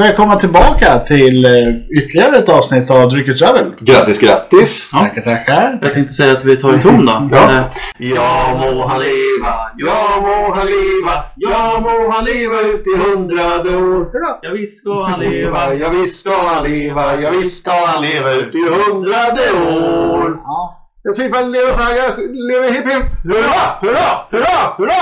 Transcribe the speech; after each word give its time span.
välkomna 0.00 0.36
tillbaka 0.36 0.98
till 0.98 1.44
eh, 1.44 1.50
ytterligare 1.98 2.36
ett 2.36 2.48
avsnitt 2.48 2.90
av 2.90 3.08
Dryckesrövel. 3.10 3.72
Grattis, 3.80 4.18
grattis! 4.18 4.88
Ja. 4.92 4.98
Tackar, 4.98 5.22
tackar. 5.22 5.78
Jag 5.82 5.94
tänkte 5.94 6.14
säga 6.14 6.32
att 6.32 6.44
vi 6.44 6.56
tar 6.56 6.72
en 6.72 6.82
ton 6.82 7.06
då. 7.06 7.28
Ja. 7.32 7.70
Ja 7.98 8.56
må 8.60 8.86
han 8.86 9.00
leva, 9.00 9.54
ja 9.76 10.20
må 10.20 10.54
han 10.54 10.66
leva, 10.66 11.24
ja 11.36 11.80
må 11.80 12.10
han 12.12 12.24
leva 12.24 12.60
ut 12.60 12.84
i 12.86 12.98
hundrade 12.98 13.76
år. 13.76 14.06
Ja 14.42 14.50
visst 14.52 14.80
ska 14.80 15.04
han 15.04 15.20
leva. 15.20 15.74
Ja 15.74 15.88
visst 15.88 16.20
ska 16.20 16.30
han 16.30 16.64
leva, 16.64 17.20
ja 17.20 17.30
visst 17.30 17.58
ska 17.58 17.86
han 17.86 18.02
leva 18.02 18.32
ut 18.32 18.54
i 18.54 18.58
hundrade 18.58 19.42
år. 19.80 20.38
Ja. 20.44 20.76
En 21.08 21.14
fyrfaldig 21.14 21.60
leverflagga, 21.60 22.02
lever 22.48 22.70
hipp 22.72 22.92
hipp, 22.92 23.10
hurra, 23.24 23.62
hurra, 23.80 24.08
hurra, 24.30 24.74
hurra! 24.78 24.92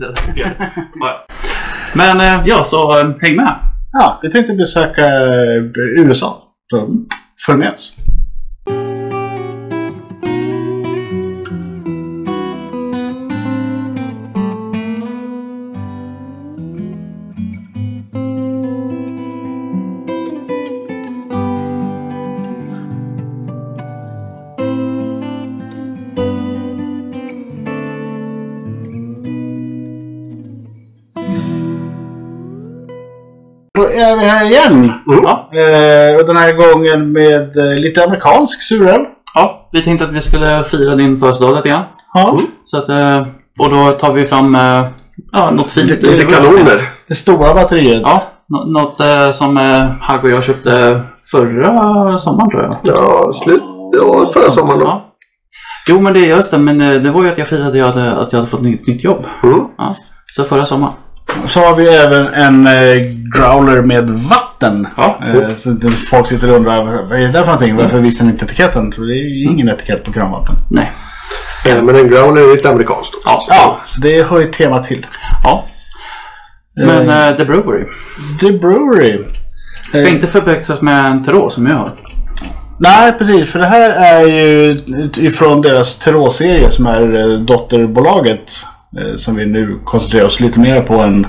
Jag. 0.00 0.14
Ja. 0.36 1.26
Men 1.94 2.20
eh, 2.20 2.46
ja, 2.46 2.64
så 2.64 2.98
eh, 3.00 3.10
häng 3.20 3.36
med. 3.36 3.54
ja, 3.92 4.18
vi 4.22 4.30
tänkte 4.30 4.54
besöka 4.54 5.06
eh, 5.06 5.62
USA. 5.76 6.42
Så 6.70 6.88
följ 7.46 7.58
med 7.58 7.72
oss. 7.72 7.92
Är 34.00 34.16
vi 34.16 34.24
här 34.24 34.46
igen. 34.46 34.92
Ja. 35.06 35.50
Eh, 35.52 36.20
och 36.20 36.26
den 36.26 36.36
här 36.36 36.52
gången 36.52 37.12
med 37.12 37.56
eh, 37.56 37.78
lite 37.80 38.04
amerikansk 38.04 38.62
suröl. 38.62 39.00
ja, 39.34 39.68
vi 39.72 39.84
tänkte 39.84 40.04
att 40.06 40.12
vi 40.12 40.20
skulle 40.22 40.64
fira 40.64 40.94
din 40.96 41.18
födelsedag 41.18 41.56
lite 41.56 41.68
grann. 41.68 41.84
Ja. 42.14 42.38
Så 42.64 42.78
att, 42.78 42.88
eh, 42.88 43.26
och 43.58 43.70
då 43.70 43.90
tar 43.90 44.12
vi 44.12 44.26
fram 44.26 44.54
eh, 44.54 44.84
ja, 45.32 45.50
något 45.50 45.72
fint. 45.72 45.90
Lite 45.90 46.06
lite 46.10 46.24
kanoner. 46.24 46.88
Det 47.08 47.14
stora 47.14 47.54
batteriet. 47.54 48.02
Ja, 48.04 48.22
nå- 48.48 48.64
något 48.80 49.00
eh, 49.00 49.30
som 49.30 49.56
eh, 49.56 49.84
Hagg 50.00 50.24
och 50.24 50.30
jag 50.30 50.44
köpte 50.44 51.00
förra 51.30 52.18
sommaren 52.18 52.50
tror 52.50 52.62
jag. 52.62 52.74
Ja, 52.82 53.32
slut. 53.32 53.62
Det 53.92 53.98
var 53.98 54.26
förra 54.32 54.50
sommaren 54.50 54.78
då. 54.78 54.84
Ja. 54.84 55.04
Jo 55.88 56.00
men 56.00 56.12
det 56.12 56.20
är 56.20 56.36
just 56.36 56.50
det, 56.50 56.58
men 56.58 56.80
eh, 56.80 56.94
det 57.02 57.10
var 57.10 57.22
ju 57.24 57.30
att 57.32 57.38
jag 57.38 57.48
firade 57.48 57.78
jag 57.78 57.86
hade, 57.86 58.12
att 58.16 58.32
jag 58.32 58.38
hade 58.38 58.50
fått 58.50 58.62
nytt, 58.62 58.86
nytt 58.86 59.04
jobb. 59.04 59.26
Mm. 59.42 59.60
Ja, 59.78 59.94
så 60.26 60.44
förra 60.44 60.66
sommaren. 60.66 60.94
Så 61.46 61.60
har 61.60 61.74
vi 61.76 61.88
även 61.88 62.26
en 62.26 62.66
eh, 62.66 62.94
growler 63.36 63.82
med 63.82 64.10
vatten. 64.10 64.86
Ja. 64.96 65.18
Eh, 65.26 65.54
så 65.56 65.70
att 65.70 65.94
folk 65.94 66.26
sitter 66.26 66.50
och 66.50 66.56
undrar 66.56 66.82
vad 66.82 67.12
är 67.12 67.18
det 67.26 67.32
där 67.32 67.40
för 67.40 67.46
någonting? 67.52 67.76
Varför 67.76 67.98
visar 67.98 68.24
ni 68.24 68.30
inte 68.30 68.44
etiketten? 68.44 68.92
För 68.92 69.02
det 69.02 69.14
är 69.14 69.24
ju 69.24 69.42
ingen 69.44 69.68
etikett 69.68 70.04
på 70.04 70.12
kranvatten. 70.12 70.54
Nej. 70.70 70.92
Eh, 71.66 71.82
Men 71.82 71.96
en 71.96 72.08
growler 72.08 72.50
är 72.50 72.56
lite 72.56 72.68
amerikanskt. 72.70 73.14
Ja. 73.24 73.46
Ja, 73.48 73.80
så 73.86 74.00
det 74.00 74.22
hör 74.22 74.40
ju 74.40 74.50
tema 74.52 74.82
till. 74.82 75.06
ja. 75.44 75.64
Men 76.76 77.08
eh, 77.08 77.36
The 77.36 77.44
Brewery. 77.44 77.84
The 78.40 78.52
Brewery. 78.52 79.18
Ska 79.88 80.08
inte 80.08 80.26
förväxlas 80.26 80.80
med 80.80 81.04
en 81.06 81.24
Terå 81.24 81.50
som 81.50 81.66
jag 81.66 81.74
har. 81.74 81.94
Nej, 82.80 83.12
precis. 83.18 83.50
För 83.50 83.58
det 83.58 83.66
här 83.66 83.90
är 83.90 84.26
ju 84.26 84.76
ifrån 85.16 85.60
deras 85.62 85.96
Terå-serie 85.96 86.70
som 86.70 86.86
är 86.86 87.20
eh, 87.20 87.38
dotterbolaget. 87.38 88.52
Eh, 88.98 89.16
Som 89.16 89.36
vi 89.36 89.46
nu 89.46 89.78
koncentrerar 89.84 90.24
oss 90.24 90.40
lite 90.40 90.60
mer 90.60 90.80
på 90.82 90.94
än 90.94 91.26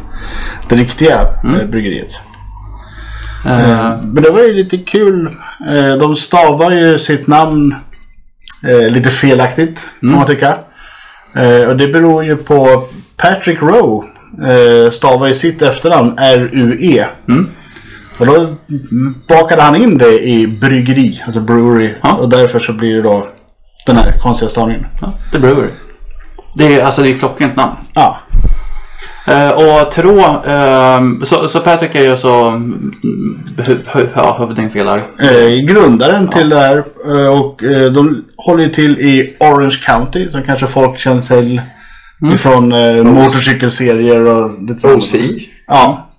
det 0.70 0.76
riktiga 0.76 1.22
eh, 1.22 1.66
bryggeriet. 1.70 2.12
Eh, 3.46 4.00
Men 4.04 4.24
det 4.24 4.30
var 4.30 4.40
ju 4.40 4.54
lite 4.54 4.78
kul. 4.78 5.36
De 6.00 6.16
stavar 6.16 6.72
ju 6.72 7.00
sitt 7.00 7.28
namn 7.28 7.76
lite 8.90 9.10
felaktigt 9.10 9.90
kan 10.00 10.10
man 10.12 10.26
tycka. 10.26 10.58
Och 11.68 11.78
det 11.78 11.88
beror 11.88 12.24
ju 12.24 12.36
på 12.36 12.84
Patrick 13.18 13.62
Rowe 13.62 14.08
stavar 14.92 15.28
ju 15.28 15.34
sitt 15.34 15.62
efternamn 15.62 16.14
R-U-E. 16.18 17.06
Och 18.20 18.26
då 18.26 18.56
bakade 19.28 19.62
han 19.62 19.76
in 19.76 19.98
det 19.98 20.20
i 20.28 20.48
bryggeri, 20.48 21.22
alltså 21.26 21.42
brewery. 21.42 21.94
Ja. 22.04 22.14
Och 22.14 22.30
därför 22.30 22.60
så 22.60 22.74
blir 22.74 22.96
det 22.96 23.02
då 23.02 23.28
den 23.86 23.96
här 23.96 24.12
konstiga 24.12 24.50
stavningen. 24.50 24.86
ja, 25.02 25.14
The 25.32 25.40
Brewery. 25.40 25.70
Det 26.60 26.76
är, 26.76 26.86
alltså 26.86 27.02
det 27.02 27.10
är 27.10 27.18
klockrent 27.18 27.56
namn. 27.56 27.76
Ja, 27.94 28.18
Eh, 29.28 29.50
och 29.50 29.92
Terå, 29.92 30.42
ehm, 30.48 31.26
så, 31.26 31.48
så 31.48 31.60
Patrick 31.60 31.96
är 31.96 32.04
ju 32.10 32.18
så 32.18 32.46
mm, 32.46 32.94
hu, 33.58 33.78
hu, 33.94 34.08
ja, 34.16 34.36
huvudingfelare. 34.40 35.02
eh, 35.22 35.66
grundaren 35.74 36.28
till 36.28 36.50
det 36.50 36.56
här. 36.60 36.84
eh, 37.06 37.40
Och 37.42 37.64
eh, 37.64 37.92
de 37.92 38.26
håller 38.38 38.64
ju 38.64 38.70
till 38.70 39.00
i 39.00 39.36
Orange 39.40 39.80
County 39.86 40.30
som 40.30 40.42
kanske 40.44 40.68
folk 40.68 41.00
känner 41.00 41.22
till. 41.22 41.62
Ifrån 42.34 42.72
eh, 42.72 43.04
motorcykelserier 43.04 44.26
och 44.26 44.52
lite 44.68 44.80
sånt. 44.80 45.04
OC. 45.04 45.16
Ja, 45.68 46.10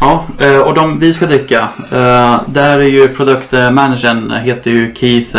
Ja, 0.00 0.24
eh, 0.38 0.58
och 0.58 0.74
de 0.74 0.98
vi 1.00 1.12
ska 1.12 1.26
dricka, 1.26 1.68
eh, 1.92 2.40
där 2.46 2.78
är 2.78 2.82
ju 2.82 3.08
produktmanagern 3.08 4.30
heter 4.30 4.70
ju 4.70 4.94
Keith 4.94 5.36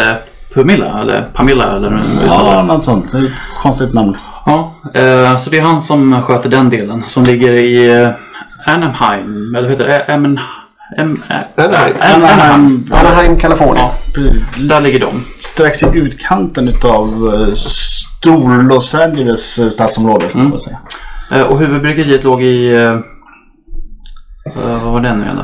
eh, 0.50 0.56
Pumilla, 0.56 1.02
eller 1.02 1.22
Pamilla 1.34 1.76
eller 1.76 2.00
ja 2.26 2.64
något 2.64 2.84
sånt. 2.84 3.12
Det 3.12 3.18
är 3.18 3.26
ett 3.26 3.32
konstigt 3.62 3.94
namn. 3.94 4.16
Ja, 4.46 4.74
eh, 4.94 5.38
så 5.38 5.50
det 5.50 5.58
är 5.58 5.62
han 5.62 5.82
som 5.82 6.22
sköter 6.22 6.50
den 6.50 6.70
delen 6.70 7.04
som 7.08 7.24
ligger 7.24 7.54
i 7.54 8.02
eh, 8.02 8.10
Anaheim, 8.74 9.56
eller 9.56 9.70
vad 9.70 9.80
heter 9.80 9.88
det? 10.08 10.14
Amen, 10.14 10.40
Am, 10.98 11.24
Ä- 11.30 11.64
Anaheim. 11.64 11.96
Anaheim, 12.24 12.84
Anaheim, 12.92 13.40
Kalifornien. 13.40 13.88
ja, 14.16 14.22
där 14.58 14.82
ligger 14.82 15.00
de. 15.00 15.26
strax 15.40 15.84
i 15.84 15.86
utkanten 15.94 16.68
utav 16.68 17.34
eh, 17.48 17.54
stor 17.54 18.64
Los 18.70 18.96
Angeles 18.96 19.60
eh, 19.60 19.70
stadsområde 19.70 20.30
får 20.30 20.40
man 20.40 20.52
väl 20.52 20.60
säga. 20.60 20.78
Eh, 21.32 21.42
och 21.42 21.60
huvudbryggeriet 21.60 22.24
låg 22.24 22.44
i... 22.44 22.76
Eh, 22.76 22.84
eh, 22.86 23.00
vad 24.84 24.94
var 24.94 25.02
det 25.02 25.16
nu 25.16 25.24
igen 25.24 25.38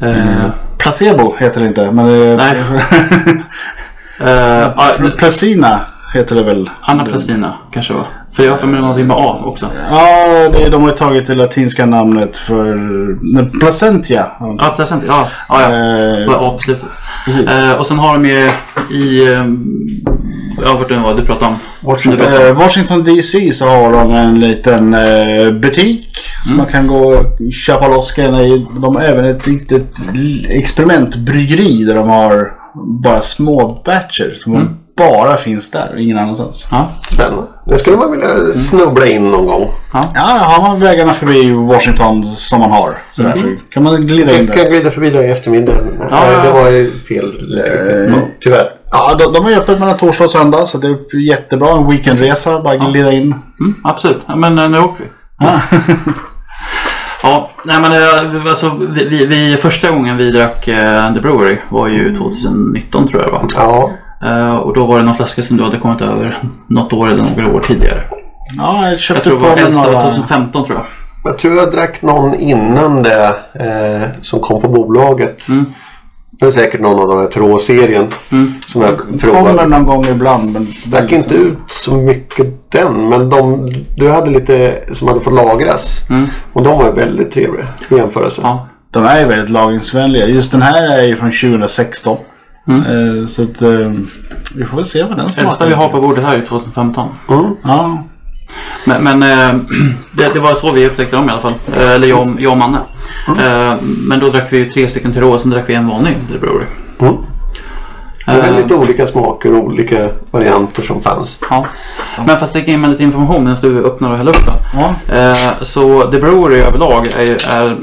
då? 0.00 0.06
Eh, 0.06 0.50
Placebo 0.78 1.34
heter 1.38 1.60
det 1.60 1.66
inte, 1.66 1.90
men... 1.90 2.30
eh, 2.30 2.36
Nej. 2.36 2.62
eh, 4.20 4.66
ah, 4.68 4.92
Pl- 4.98 5.16
Placina 5.18 5.80
heter 6.14 6.34
det 6.36 6.42
väl? 6.42 6.70
Anna 6.80 7.04
Plastina 7.04 7.54
kanske 7.72 7.92
var. 7.92 8.06
För 8.32 8.42
jag 8.42 8.50
har 8.50 8.56
för 8.58 8.66
mig 8.66 8.80
någonting 8.80 9.06
med 9.06 9.16
A 9.16 9.40
också. 9.44 9.66
Ja, 9.90 10.26
det, 10.52 10.68
de 10.68 10.82
har 10.82 10.90
ju 10.90 10.96
tagit 10.96 11.26
det 11.26 11.34
latinska 11.34 11.86
namnet 11.86 12.36
för 12.36 12.74
nej, 13.34 13.50
Placentia. 13.60 14.26
Ja, 14.58 14.72
Placenta. 14.76 15.06
Ja, 15.08 15.28
ja. 15.48 15.62
ja. 15.62 15.68
Eh, 15.70 16.22
Ja, 16.22 16.52
på 16.52 16.58
slutet. 16.58 16.84
precis. 17.24 17.48
Eh, 17.48 17.72
och 17.72 17.86
sen 17.86 17.98
har 17.98 18.12
de 18.12 18.26
ju 18.26 18.50
i... 18.96 19.26
Eh, 19.26 19.44
ja, 20.64 20.74
vart 20.78 20.88
det 20.88 20.96
var 20.96 21.14
du 21.14 21.22
pratade 21.24 21.46
om. 21.46 21.56
Washington. 21.80 22.26
Eh, 22.26 22.50
om. 22.50 22.56
Washington 22.56 23.04
DC 23.04 23.52
så 23.52 23.66
har 23.68 23.92
de 23.92 24.10
en 24.10 24.40
liten 24.40 24.94
eh, 24.94 25.50
butik 25.50 26.08
som 26.46 26.56
man 26.56 26.66
kan 26.66 26.86
gå 26.86 27.12
och 27.14 27.52
köpa 27.52 27.88
loss 27.88 28.12
grejerna 28.12 28.42
i. 28.42 28.66
De 28.82 28.96
har 28.96 29.02
även 29.02 29.24
ett 29.24 29.46
litet 29.46 29.96
experimentbryggeri 30.48 31.84
där 31.84 31.94
de 31.94 32.08
har 32.08 32.52
bara 33.02 33.20
små 33.20 33.82
batcher 33.84 34.34
som 34.42 34.78
bara 34.96 35.36
finns 35.36 35.70
där 35.70 35.90
och 35.94 36.00
ingen 36.00 36.18
annanstans. 36.18 36.66
Ja, 36.70 36.88
Spännande. 37.12 37.42
Det 37.66 37.78
skulle 37.78 37.96
man 37.96 38.10
vilja 38.10 38.54
snubbla 38.54 39.06
in 39.06 39.30
någon 39.30 39.46
gång. 39.46 39.70
Ja, 39.92 40.00
har 40.22 40.62
man 40.62 40.80
vägarna 40.80 41.12
förbi 41.12 41.50
Washington 41.52 42.24
som 42.24 42.60
man 42.60 42.70
har 42.70 42.94
sådär, 43.12 43.36
så 43.36 43.64
kan 43.70 43.82
man 43.82 44.02
glida 44.06 44.38
in 44.38 44.46
där. 44.46 44.54
kan 44.54 44.64
glida 44.70 44.90
förbi 44.90 45.10
där 45.10 45.22
i 45.22 45.30
eftermiddag. 45.30 45.72
Ja, 45.72 46.06
Nej, 46.10 46.32
ja. 46.32 46.42
det 46.44 46.50
var 46.50 46.70
ju 46.70 46.90
fel 46.98 47.48
läge. 47.48 48.12
Ja, 48.16 48.22
tyvärr. 48.40 48.68
Ja, 48.90 49.14
de, 49.18 49.32
de 49.32 49.46
är 49.46 49.56
öppet 49.58 49.80
mellan 49.80 49.96
torsdag 49.96 50.24
och 50.24 50.30
söndag 50.30 50.66
så 50.66 50.78
det 50.78 50.86
är 50.88 51.28
jättebra. 51.28 51.70
En 51.70 51.88
weekendresa, 51.90 52.60
bara 52.62 52.76
glida 52.76 53.12
in. 53.12 53.34
mm, 53.60 53.74
absolut. 53.84 54.22
Ja, 54.28 54.36
men 54.36 54.58
eh, 54.58 54.68
nu 54.68 54.78
åker 54.78 55.04
vi. 55.04 55.10
Ja, 57.22 57.50
nej 57.64 57.80
men 57.80 57.92
eh, 57.92 58.50
alltså, 58.50 58.76
vi, 58.90 59.04
vi, 59.04 59.26
vi, 59.26 59.56
första 59.56 59.90
gången 59.90 60.16
vi 60.16 60.30
drack 60.30 60.68
eh, 60.68 61.14
The 61.14 61.20
Brewery 61.20 61.56
var 61.68 61.88
ju 61.88 62.14
2019 62.14 63.08
tror 63.08 63.22
jag 63.22 63.30
det 63.30 63.32
var. 63.32 63.46
Ja, 63.56 63.90
Eh, 64.24 64.54
och 64.54 64.74
då 64.74 64.86
var 64.86 64.98
det 64.98 65.04
någon 65.04 65.14
flaska 65.14 65.42
som 65.42 65.56
du 65.56 65.64
hade 65.64 65.78
kommit 65.78 66.00
över 66.00 66.38
något 66.66 66.92
år 66.92 67.08
eller 67.08 67.24
några 67.24 67.54
år 67.54 67.60
tidigare. 67.60 68.04
Ja, 68.56 68.82
jag 68.82 68.92
Jag 68.92 68.98
köpte 69.00 69.22
tror 69.22 69.34
det 69.34 69.40
på 69.40 69.48
var 69.48 69.56
mig 69.56 69.64
äldsta 69.64 69.82
var 69.82 69.92
några... 69.92 70.04
2015 70.04 70.66
tror 70.66 70.78
jag. 70.78 70.86
jag 71.24 71.38
tror 71.38 71.54
jag 71.54 71.72
drack 71.72 72.02
någon 72.02 72.34
innan 72.34 73.02
det 73.02 73.34
eh, 73.54 74.22
som 74.22 74.40
kom 74.40 74.60
på 74.60 74.68
bolaget. 74.68 75.48
Mm. 75.48 75.72
Det 76.42 76.48
är 76.48 76.50
säkert 76.50 76.80
någon 76.80 77.00
av 77.00 77.08
de 77.08 77.18
här 77.18 77.26
Trå-serien 77.26 78.06
Mm. 78.30 78.52
som 78.66 78.82
jag 78.82 78.98
Kommer 78.98 79.18
provade. 79.18 79.66
någon 79.68 79.86
gång 79.86 80.04
ibland. 80.06 80.42
Men 80.52 80.62
Stack 80.62 81.12
inte 81.12 81.34
ut 81.34 81.58
så 81.68 81.94
mycket 81.94 82.72
den, 82.72 83.08
men 83.08 83.28
de, 83.30 83.70
du 83.96 84.10
hade 84.10 84.30
lite 84.30 84.78
som 84.92 85.08
hade 85.08 85.20
fått 85.20 85.32
lagras. 85.34 85.98
Mm. 86.10 86.26
Och 86.52 86.62
de 86.62 86.78
var 86.78 86.92
väldigt 86.92 87.30
trevliga 87.32 87.66
i 87.90 87.94
jämförelse. 87.96 88.40
Ja. 88.44 88.68
De 88.90 89.04
är 89.04 89.20
ju 89.20 89.26
väldigt 89.26 89.50
lagringsvänliga. 89.50 90.26
Just 90.28 90.52
den 90.52 90.62
här 90.62 90.98
är 90.98 91.02
ju 91.02 91.16
från 91.16 91.30
2016. 91.30 92.18
Eh, 92.68 93.26
så 93.26 93.42
att 93.42 93.62
eh, 93.62 93.92
vi 94.54 94.64
får 94.64 94.76
väl 94.76 94.86
se 94.86 95.02
vad 95.02 95.10
den 95.12 95.20
Äldsta 95.20 95.42
smakar. 95.42 95.66
vi 95.66 95.74
har 95.74 95.88
på 95.88 96.00
bordet 96.00 96.24
här 96.24 96.36
är 96.36 96.40
2015. 96.46 97.08
Mm. 97.28 97.44
Ja. 97.64 98.04
Men, 98.84 99.02
men 99.18 99.22
eh, 99.22 99.54
det, 100.12 100.34
det 100.34 100.40
var 100.40 100.54
så 100.54 100.72
vi 100.72 100.86
upptäckte 100.86 101.16
dem 101.16 101.28
i 101.28 101.32
alla 101.32 101.40
fall. 101.40 101.54
Eh, 101.76 101.90
Eller 101.90 102.06
jag, 102.08 102.36
jag 102.40 102.52
och 102.52 102.58
Manne. 102.58 102.78
Eh, 103.28 103.74
Men 103.82 104.20
då 104.20 104.28
drack 104.30 104.46
vi 104.50 104.58
ju 104.58 104.64
tre 104.64 104.88
stycken 104.88 105.12
till 105.12 105.24
och 105.24 105.40
sen 105.40 105.50
drack 105.50 105.64
vi 105.66 105.74
en 105.74 105.88
vanlig 105.88 106.16
The 106.32 106.38
Brewery. 106.38 106.66
Mm. 107.00 107.14
Det 108.26 108.40
var 108.50 108.56
lite 108.56 108.74
olika 108.74 109.06
smaker 109.06 109.52
och 109.54 109.64
olika 109.64 110.08
varianter 110.30 110.82
som 110.82 111.02
fanns. 111.02 111.38
Ja. 111.50 111.66
Men 112.26 112.36
för 112.36 112.44
att 112.44 112.50
sticka 112.50 112.70
in 112.70 112.80
med 112.80 112.90
lite 112.90 113.02
information 113.02 113.44
medan 113.44 113.56
du 113.62 113.84
öppnar 113.84 114.10
och 114.10 114.16
häller 114.18 114.32
upp. 114.32 114.48
Eh, 115.12 115.34
Så 115.62 116.02
The 116.10 116.18
Brewery 116.18 116.60
överlag 116.60 117.06
är, 117.06 117.52
är 117.56 117.76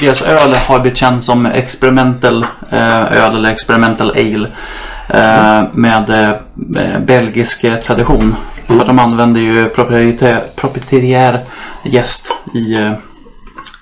deras 0.00 0.22
öl 0.22 0.54
har 0.68 0.78
blivit 0.78 0.98
känd 0.98 1.24
som 1.24 1.46
experimental 1.46 2.46
eh, 2.70 3.02
öl 3.24 3.36
eller 3.36 3.50
experimental 3.50 4.10
ale. 4.10 4.48
eh, 5.08 5.62
Med 5.72 6.10
eh, 6.10 6.98
belgisk 7.00 7.64
eh, 7.64 7.78
tradition. 8.66 8.76
För 8.76 8.80
att 8.80 8.86
de 8.86 8.98
använder 8.98 9.40
ju 9.40 9.68
proprietär, 10.56 11.40
gäst 11.82 12.26
i, 12.54 12.74
eh, 12.74 12.92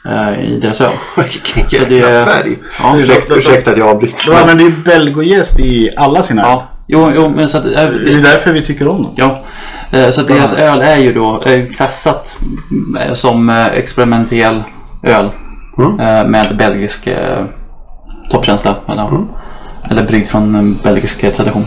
eh, 0.09 0.41
i 0.45 0.59
deras 0.63 0.81
öl. 0.81 0.91
Vilken 1.17 1.71
Så 1.71 1.85
det- 1.89 1.95
jäkla 1.95 2.25
färg. 2.25 2.59
Ja. 2.83 2.97
Ursäkta, 2.97 3.35
ursäkta 3.35 3.71
att 3.71 3.77
jag 3.79 3.89
avbryter. 3.89 4.31
De 4.31 4.37
använder 4.37 4.65
ju 4.65 4.71
belgogäst 4.71 5.61
i 5.61 5.91
alla 5.97 6.23
sina 6.23 6.43
Ja, 6.43 6.67
jo, 6.87 7.11
jo 7.15 7.29
men 7.37 7.49
så 7.49 7.59
att, 7.59 7.65
eh, 7.65 7.71
Det 7.73 8.13
är 8.15 8.23
därför 8.23 8.53
vi 8.53 8.63
tycker 8.65 8.89
om 8.89 9.03
dem. 9.03 9.13
Ja, 9.17 9.41
eh, 9.99 10.11
så 10.11 10.21
att 10.21 10.29
deras 10.29 10.53
öl 10.55 10.81
är 10.81 10.97
ju 10.97 11.13
då 11.13 11.43
eh, 11.43 11.67
klassat 11.67 12.37
eh, 13.01 13.15
som 13.15 13.51
eh, 13.51 13.67
experimentell 13.67 14.63
öl 15.03 15.29
Mm. 15.79 16.01
eh, 16.01 16.25
med 16.25 16.57
belgisk 16.57 17.07
eh, 17.07 17.45
toppkänsla. 18.31 18.75
Eller, 18.89 19.09
eller 19.91 20.03
bryggd 20.03 20.29
från 20.29 20.55
en 20.55 20.75
belgisk 20.83 21.23
eh, 21.23 21.33
tradition. 21.35 21.67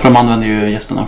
För 0.00 0.04
de 0.04 0.16
använder 0.16 0.46
ju 0.46 0.70
gästerna. 0.70 1.06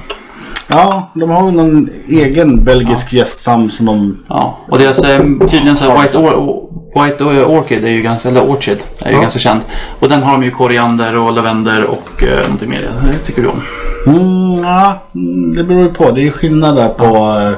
Ja, 0.70 1.10
de 1.14 1.30
har 1.30 1.44
väl 1.44 1.54
någon 1.54 1.88
egen 2.08 2.64
belgisk 2.64 3.12
gästsam 3.12 3.70
som 3.70 3.86
de... 3.86 4.18
Ja, 4.28 4.58
och 4.68 4.78
deras 4.78 4.98
eh, 5.04 5.18
tydligen 5.50 5.76
så 5.76 5.84
här, 5.84 6.02
White, 6.02 6.18
Or- 6.18 6.68
White 7.04 7.24
Orchid 7.24 7.84
är 7.84 7.88
ju 7.90 8.00
ganska, 8.00 8.28
eller 8.28 8.50
Orchid 8.50 8.78
är 9.04 9.08
ju 9.10 9.16
Ja. 9.16 9.20
ganska 9.22 9.38
känd. 9.38 9.60
Och 10.00 10.08
den 10.08 10.22
har 10.22 10.32
de 10.32 10.42
ju 10.42 10.50
koriander 10.50 11.16
och 11.16 11.32
lavendel 11.32 11.84
och 11.84 12.22
eh, 12.22 12.42
någonting 12.42 12.70
mer. 12.70 12.80
Det 13.12 13.18
tycker 13.26 13.42
du 13.42 13.48
om? 13.48 13.60
Mm, 14.06 14.64
ja, 14.64 15.02
mm, 15.14 15.54
det 15.56 15.64
beror 15.64 15.82
ju 15.82 15.88
på. 15.94 16.10
Det 16.10 16.20
är 16.20 16.24
ju 16.24 16.30
skillnad 16.30 16.76
där 16.76 16.88
på 16.88 17.04
eh, 17.16 17.52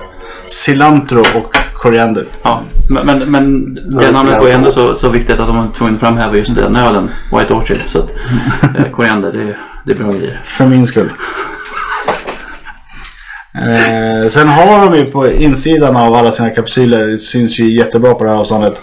cilantro 0.46 1.20
och 1.20 1.56
koriander. 1.74 2.24
Ja, 2.42 2.60
men, 2.90 3.06
men, 3.06 3.18
men 3.30 3.74
det 3.74 3.80
Ja, 4.04 4.10
namnet 4.12 4.34
så 4.34 4.40
var 4.40 4.46
ju 4.48 4.52
ändå 4.52 4.70
så, 4.70 4.96
så 4.96 5.08
viktigt 5.08 5.40
att 5.40 5.46
de 5.46 5.56
var 5.56 5.66
tvungna 5.74 5.94
att 5.94 6.00
framhäva 6.00 6.36
just 6.36 6.54
den 6.54 6.76
ölen, 6.76 7.10
White 7.38 7.54
Orchid. 7.54 7.80
Så 7.86 7.98
att 7.98 8.10
eh, 8.78 8.84
koriander, 8.92 9.32
det, 9.32 9.56
det 9.84 9.92
är 9.92 10.04
bra 10.04 10.12
grejer. 10.12 10.40
För 10.44 10.66
min 10.66 10.86
skull. 10.86 11.10
Eh, 13.54 14.28
sen 14.28 14.48
har 14.48 14.86
de 14.90 14.96
ju 14.98 15.04
på 15.04 15.30
insidan 15.30 15.96
av 15.96 16.14
alla 16.14 16.30
sina 16.32 16.50
kapsyler, 16.50 17.06
det 17.06 17.18
syns 17.18 17.58
ju 17.58 17.72
jättebra 17.76 18.14
på 18.14 18.24
det 18.24 18.30
här 18.30 18.36
avståndet, 18.36 18.80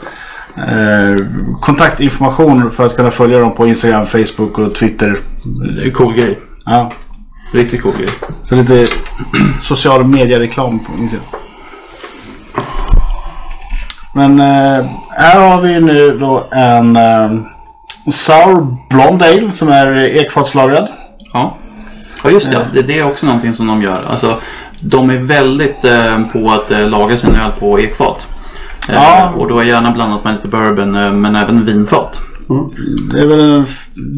eh, 0.58 1.26
kontaktinformation 1.62 2.72
för 2.72 2.86
att 2.86 2.96
kunna 2.96 3.12
följa 3.12 3.40
dem 3.40 3.54
på 3.54 3.68
Instagram, 3.68 4.06
Facebook 4.06 4.58
och 4.58 4.76
Twitter. 4.76 5.20
Det 5.76 5.82
är 5.82 5.86
en 5.86 5.94
cool 5.94 6.14
grej. 6.14 6.40
Ja, 6.66 6.92
Riktigt 7.54 7.82
cool 7.82 7.98
grej. 7.98 8.10
så 8.44 8.56
lite 8.56 8.88
social 9.60 10.04
media-reklam 10.04 10.80
på 10.80 10.92
insidan. 10.98 11.26
Men 14.14 14.40
eh, 14.40 14.86
här 15.10 15.50
har 15.50 15.62
vi 15.62 15.80
nu 15.80 16.18
då 16.20 16.48
en 16.52 16.96
eh, 16.96 17.32
Sour 18.12 18.78
Blonde 18.90 19.26
Ale 19.26 19.52
som 19.54 19.68
är 19.68 19.98
ekfatslagrad. 19.98 20.88
Ja. 21.34 21.58
Ja, 22.28 22.34
just 22.34 22.52
det. 22.52 22.66
det. 22.74 22.82
Det 22.82 23.00
är 23.00 23.04
också 23.04 23.26
någonting 23.26 23.54
som 23.54 23.68
de 23.68 23.82
gör. 23.82 24.04
Alltså, 24.10 24.40
de 24.80 25.10
är 25.10 25.18
väldigt 25.18 25.86
eh, 25.86 26.20
på 26.34 26.52
att 26.52 26.72
eh, 26.72 26.90
laga 26.90 27.18
sin 27.18 27.36
öl 27.36 27.52
på 27.60 27.80
ekfat. 27.80 28.28
Eh, 28.90 28.96
Ja. 28.96 29.34
Och 29.38 29.48
då 29.48 29.60
är 29.60 29.64
gärna 29.64 29.92
blandat 29.92 30.24
med 30.24 30.34
lite 30.34 30.48
bourbon 30.48 30.96
eh, 30.96 31.12
men 31.12 31.36
även 31.36 31.66
vinfat. 31.66 32.20
Det 33.12 33.20
är 33.20 33.26
väl 33.26 33.64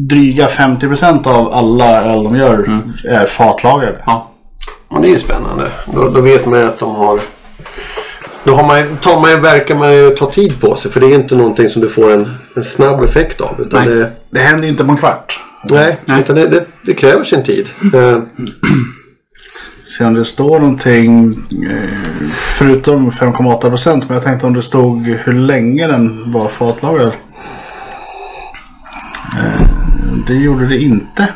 dryga 0.08 0.46
50% 0.46 1.26
av 1.26 1.52
alla 1.52 2.02
öl 2.02 2.24
de 2.24 2.36
gör 2.36 2.80
är 3.08 3.26
fatlagrade. 3.26 4.02
Ja, 4.06 4.30
Men 4.90 5.02
det 5.02 5.08
är 5.08 5.12
ju 5.12 5.18
spännande. 5.18 5.64
Då, 5.94 6.08
då 6.08 6.20
vet 6.20 6.46
man 6.46 6.58
ju 6.60 6.66
att 6.66 6.78
de 6.78 6.94
har... 6.94 7.20
Då 8.44 8.54
har 8.54 8.66
man, 8.66 8.96
tar 8.96 9.20
man, 9.20 9.42
verkar 9.42 9.74
man 9.74 9.92
ju 9.94 10.10
ta 10.10 10.30
tid 10.30 10.60
på 10.60 10.76
sig. 10.76 10.90
För 10.90 11.00
det 11.00 11.06
är 11.06 11.14
inte 11.14 11.34
någonting 11.34 11.68
som 11.68 11.82
du 11.82 11.88
får 11.88 12.12
en, 12.12 12.34
en 12.56 12.64
snabb 12.64 13.04
effekt 13.04 13.40
av. 13.40 13.60
Utan 13.60 13.84
Nej. 13.84 13.94
det, 13.94 14.10
Det 14.30 14.40
händer 14.40 14.64
ju 14.64 14.70
inte 14.70 14.84
på 14.84 14.90
en 14.90 14.96
kvart. 14.96 15.40
Nej, 15.64 15.98
Nej. 16.04 16.20
Utan 16.20 16.36
det, 16.36 16.46
det, 16.46 16.66
det 16.82 16.94
kräver 16.94 17.24
sin 17.24 17.42
tid. 17.42 17.70
Eh, 17.94 18.18
Se 19.84 20.04
om 20.04 20.14
det 20.14 20.24
står 20.24 20.60
någonting 20.60 21.32
eh, 21.70 22.30
förutom 22.58 23.10
5,8% 23.10 24.04
men 24.08 24.14
jag 24.14 24.24
tänkte 24.24 24.46
om 24.46 24.54
det 24.54 24.62
stod 24.62 25.06
hur 25.06 25.32
länge 25.32 25.86
den 25.86 26.32
var 26.32 26.48
fatlagrad. 26.48 27.12
Eh, 29.38 29.62
det 30.26 30.34
gjorde 30.34 30.66
det 30.66 30.78
inte. 30.78 31.28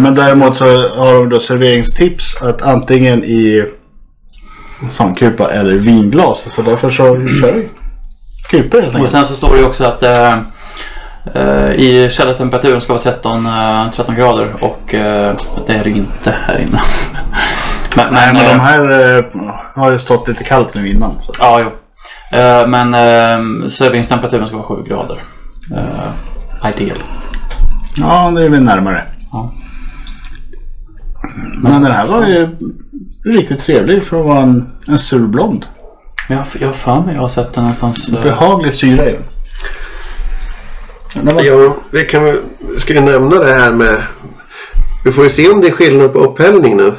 Men 0.00 0.14
däremot 0.14 0.56
så 0.56 0.64
har 0.88 1.14
de 1.14 1.28
då 1.28 1.40
serveringstips 1.40 2.36
att 2.42 2.62
antingen 2.62 3.24
i 3.24 3.64
sandkupa 4.90 5.50
eller 5.50 5.74
vinglas. 5.74 6.44
Så 6.48 6.62
därför 6.62 6.90
så 6.90 6.96
kör 7.40 7.52
vi 7.52 7.68
kupor 8.50 8.80
helt 8.80 8.94
och 8.94 8.94
enkelt. 8.94 9.10
sen 9.10 9.26
så 9.26 9.34
står 9.36 9.56
det 9.56 9.64
också 9.64 9.84
att 9.84 10.02
i 11.76 12.08
källartemperaturen 12.10 12.80
ska 12.80 12.92
vara 12.92 13.02
13, 13.02 13.46
eh, 13.46 13.90
13 13.96 14.14
grader 14.14 14.64
och 14.64 14.94
eh, 14.94 15.36
det 15.66 15.72
är 15.72 15.84
det 15.84 15.90
inte 15.90 16.36
här 16.46 16.58
inne. 16.58 16.80
men, 17.96 18.06
Nej 18.14 18.32
men 18.32 18.42
eh, 18.46 18.52
de 18.52 18.60
här 18.60 19.16
eh, 19.18 19.24
har 19.76 19.92
ju 19.92 19.98
stått 19.98 20.28
lite 20.28 20.44
kallt 20.44 20.74
nu 20.74 20.88
innan. 20.90 21.12
Så. 21.22 21.32
Ja, 21.38 21.60
jo. 21.60 21.70
Eh, 22.38 22.66
men 22.66 22.94
eh, 22.94 23.68
serveringstemperaturen 23.68 24.46
ska 24.46 24.56
vara 24.56 24.66
7 24.66 24.82
grader. 24.88 25.22
Ideal. 26.76 26.98
Ja, 27.96 28.30
det 28.30 28.42
är 28.44 28.48
vi 28.48 28.60
närmare. 28.60 29.02
Ja. 29.32 29.52
Men 31.62 31.82
den 31.82 31.92
här 31.92 32.06
var 32.06 32.26
ju 32.26 32.56
riktigt 33.24 33.60
trevlig 33.60 34.04
för 34.04 34.20
att 34.20 34.26
vara 34.26 34.40
en, 34.40 34.72
en 34.88 34.98
surblond. 34.98 35.66
Men 36.28 36.38
jag, 36.60 36.66
har 36.66 36.72
för 36.72 37.00
mig 37.00 37.14
jag 37.14 37.20
har 37.22 37.28
sett 37.28 37.52
den 37.52 37.62
någonstans. 37.64 38.08
eh, 38.08 38.22
Behaglig 38.22 38.74
syra 38.74 39.04
i 39.08 39.12
den. 39.12 39.22
Var, 41.14 41.42
ja, 41.42 41.76
vi 41.90 42.04
kan 42.04 42.38
ska 42.78 42.94
ju 42.94 43.00
nämna 43.00 43.36
det 43.36 43.54
här 43.54 43.72
med... 43.72 43.96
Vi 45.04 45.12
får 45.12 45.24
ju 45.24 45.30
se 45.30 45.50
om 45.50 45.60
det 45.60 45.66
är 45.68 45.72
skillnad 45.72 46.12
på 46.12 46.18
upphällning 46.18 46.76
nu. 46.76 46.94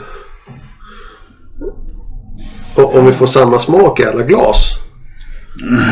Och 2.77 2.97
om 2.97 3.05
vi 3.05 3.11
får 3.11 3.25
samma 3.27 3.59
smak 3.59 3.99
i 3.99 4.05
alla 4.05 4.23
glas. 4.23 4.71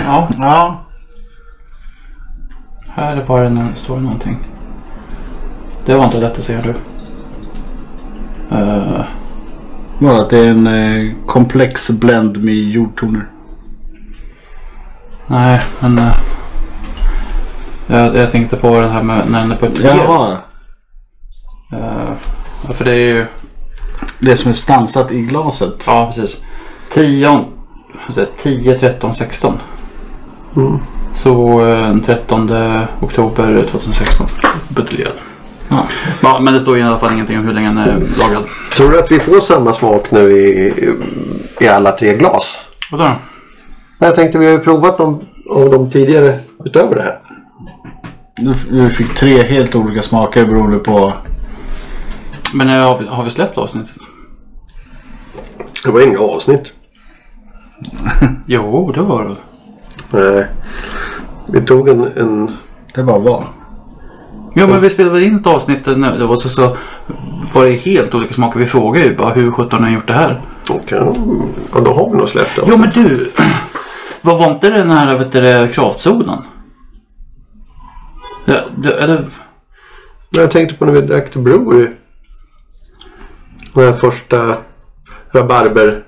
ja, 0.06 0.30
ja, 0.38 0.86
här 2.90 3.26
var 3.28 3.44
det 3.44 3.49
nå- 3.49 3.71
står 3.76 3.95
det 3.95 4.02
någonting. 4.02 4.47
Det 5.85 5.95
var 5.95 6.06
inte 6.06 6.18
lätt 6.19 6.38
att 6.38 6.44
se 6.44 6.61
du. 6.61 6.69
Eh, 8.57 9.02
bara 9.99 10.21
att 10.21 10.30
det 10.30 10.38
är 10.38 10.49
en 10.52 10.68
eh, 10.68 11.14
komplex 11.26 11.90
blend 11.90 12.44
med 12.44 12.56
jordtoner. 12.56 13.30
nej, 15.28 15.61
men... 15.80 15.97
eh, 15.97 16.14
jag, 17.90 18.16
jag 18.16 18.31
tänkte 18.31 18.56
på 18.58 18.80
det 18.80 18.88
här 18.88 19.04
med 19.04 19.31
när 19.31 19.42
den 19.42 19.52
är 19.52 19.56
på 19.56 19.66
ett 19.66 19.80
Ja, 19.80 20.38
Eh, 21.74 22.12
ja, 22.68 22.74
för 22.74 22.86
det 22.86 22.92
är 22.92 23.18
ju... 23.18 23.26
det 24.19 24.38
som 24.38 24.50
är 24.50 24.54
stansat 24.54 25.12
i 25.12 25.22
glaset. 25.22 25.84
Ja, 25.88 26.12
precis. 26.16 26.38
10, 26.92 27.46
10 28.38 28.80
13, 28.80 29.16
16. 29.16 29.58
Mm. 30.56 30.78
Så 31.14 31.66
eh, 31.68 31.76
den 31.76 32.02
13 32.02 32.52
oktober 33.02 33.66
2016. 33.72 34.28
Buteljerad. 34.68 35.14
Ja. 35.68 35.86
Ja, 36.22 36.40
men 36.40 36.54
det 36.54 36.60
står 36.60 36.78
ju 36.78 36.84
i 36.84 36.86
alla 36.86 37.00
fall 37.00 37.14
ingenting 37.14 37.40
om 37.40 37.46
hur 37.46 37.54
länge 37.54 37.68
den 37.68 37.78
är 37.78 38.00
lagrad. 38.19 38.44
Tror 38.76 38.92
du 38.92 39.00
att 39.00 39.12
vi 39.12 39.19
får 39.19 39.40
samma 39.40 39.74
smak 39.74 40.12
nu 40.12 40.31
i, 40.31 40.74
i 41.60 41.68
alla 41.68 41.92
tre 41.92 42.18
glas? 42.18 42.58
Vadå 42.92 43.04
då? 43.04 43.16
Jag 44.06 44.16
tänkte 44.16 44.38
vi 44.38 44.46
har 44.46 44.52
ju 44.54 44.60
provat 44.60 44.98
dem 44.98 45.19
av 45.50 45.69
de 45.69 45.90
tidigare 45.92 46.40
utöver 46.66 46.96
det 46.96 47.02
här. 47.02 47.19
Du, 48.42 48.54
du 48.69 48.90
fick 48.90 49.16
tre 49.16 49.44
helt 49.44 49.76
olika 49.76 50.02
smaker 50.02 50.46
beroende 50.46 50.78
på... 50.78 51.14
Men 52.54 52.69
eh, 52.69 52.76
har 52.76 52.98
vi, 52.98 53.08
har 53.08 53.24
vi 53.24 53.30
släppt 53.30 53.58
avsnittet? 53.58 53.96
Det 55.86 55.92
var 55.92 56.08
inga 56.08 56.19
avsnitt. 56.19 56.74
Jo, 58.46 58.92
det 58.96 59.02
var 59.02 59.24
det. 59.26 59.36
Nej. 60.12 60.48
Vi 61.48 61.62
tog 61.62 61.90
en, 61.90 62.04
en 62.04 62.52
Det 62.96 63.04
bara 63.04 63.19
var. 63.19 63.44
Ja, 64.56 64.68
men 64.68 64.81
vi 64.81 64.90
spelade 64.90 65.26
in 65.26 65.40
ett 65.40 65.48
avsnitt 65.48 65.86
när 65.86 66.18
det 66.18 66.26
var 66.26 66.36
så, 66.38 66.50
så 66.50 66.78
var 67.54 67.66
det 67.66 67.72
helt 67.72 68.16
olika 68.16 68.34
smaker. 68.34 68.60
Vi 68.60 68.66
frågade 68.66 69.06
ju 69.06 69.16
bara 69.16 69.34
hur 69.34 69.52
sjutton 69.52 69.84
har 69.84 69.90
ni 69.90 69.96
gjort 69.96 70.08
det 70.08 70.14
här? 70.14 70.42
Okej, 70.69 71.02
ja, 71.74 71.80
då 71.80 71.94
har 71.94 72.10
vi 72.12 72.18
nog 72.18 72.30
släppt 72.30 72.56
det. 72.56 72.62
Jo, 72.68 72.78
men 72.78 72.90
du. 72.94 73.31
Vad 74.22 74.40
var 74.40 74.52
inte 74.52 74.69
den 74.69 74.92
här, 74.92 75.18
vet 75.18 75.31
du, 75.31 75.74
kratsodan? 75.74 76.44
Ja, 78.50 78.66
det, 78.78 78.94
eller... 78.94 79.26
Jag 80.30 80.52
tänkte 80.52 80.76
på 80.76 80.86
när 80.86 80.94
vi 80.94 81.02
drack 81.02 81.32
till 81.32 81.42
Brewery. 81.42 81.88
Den 83.74 83.86
här 83.86 83.94
första 83.94 84.56
rabarber. 85.32 86.04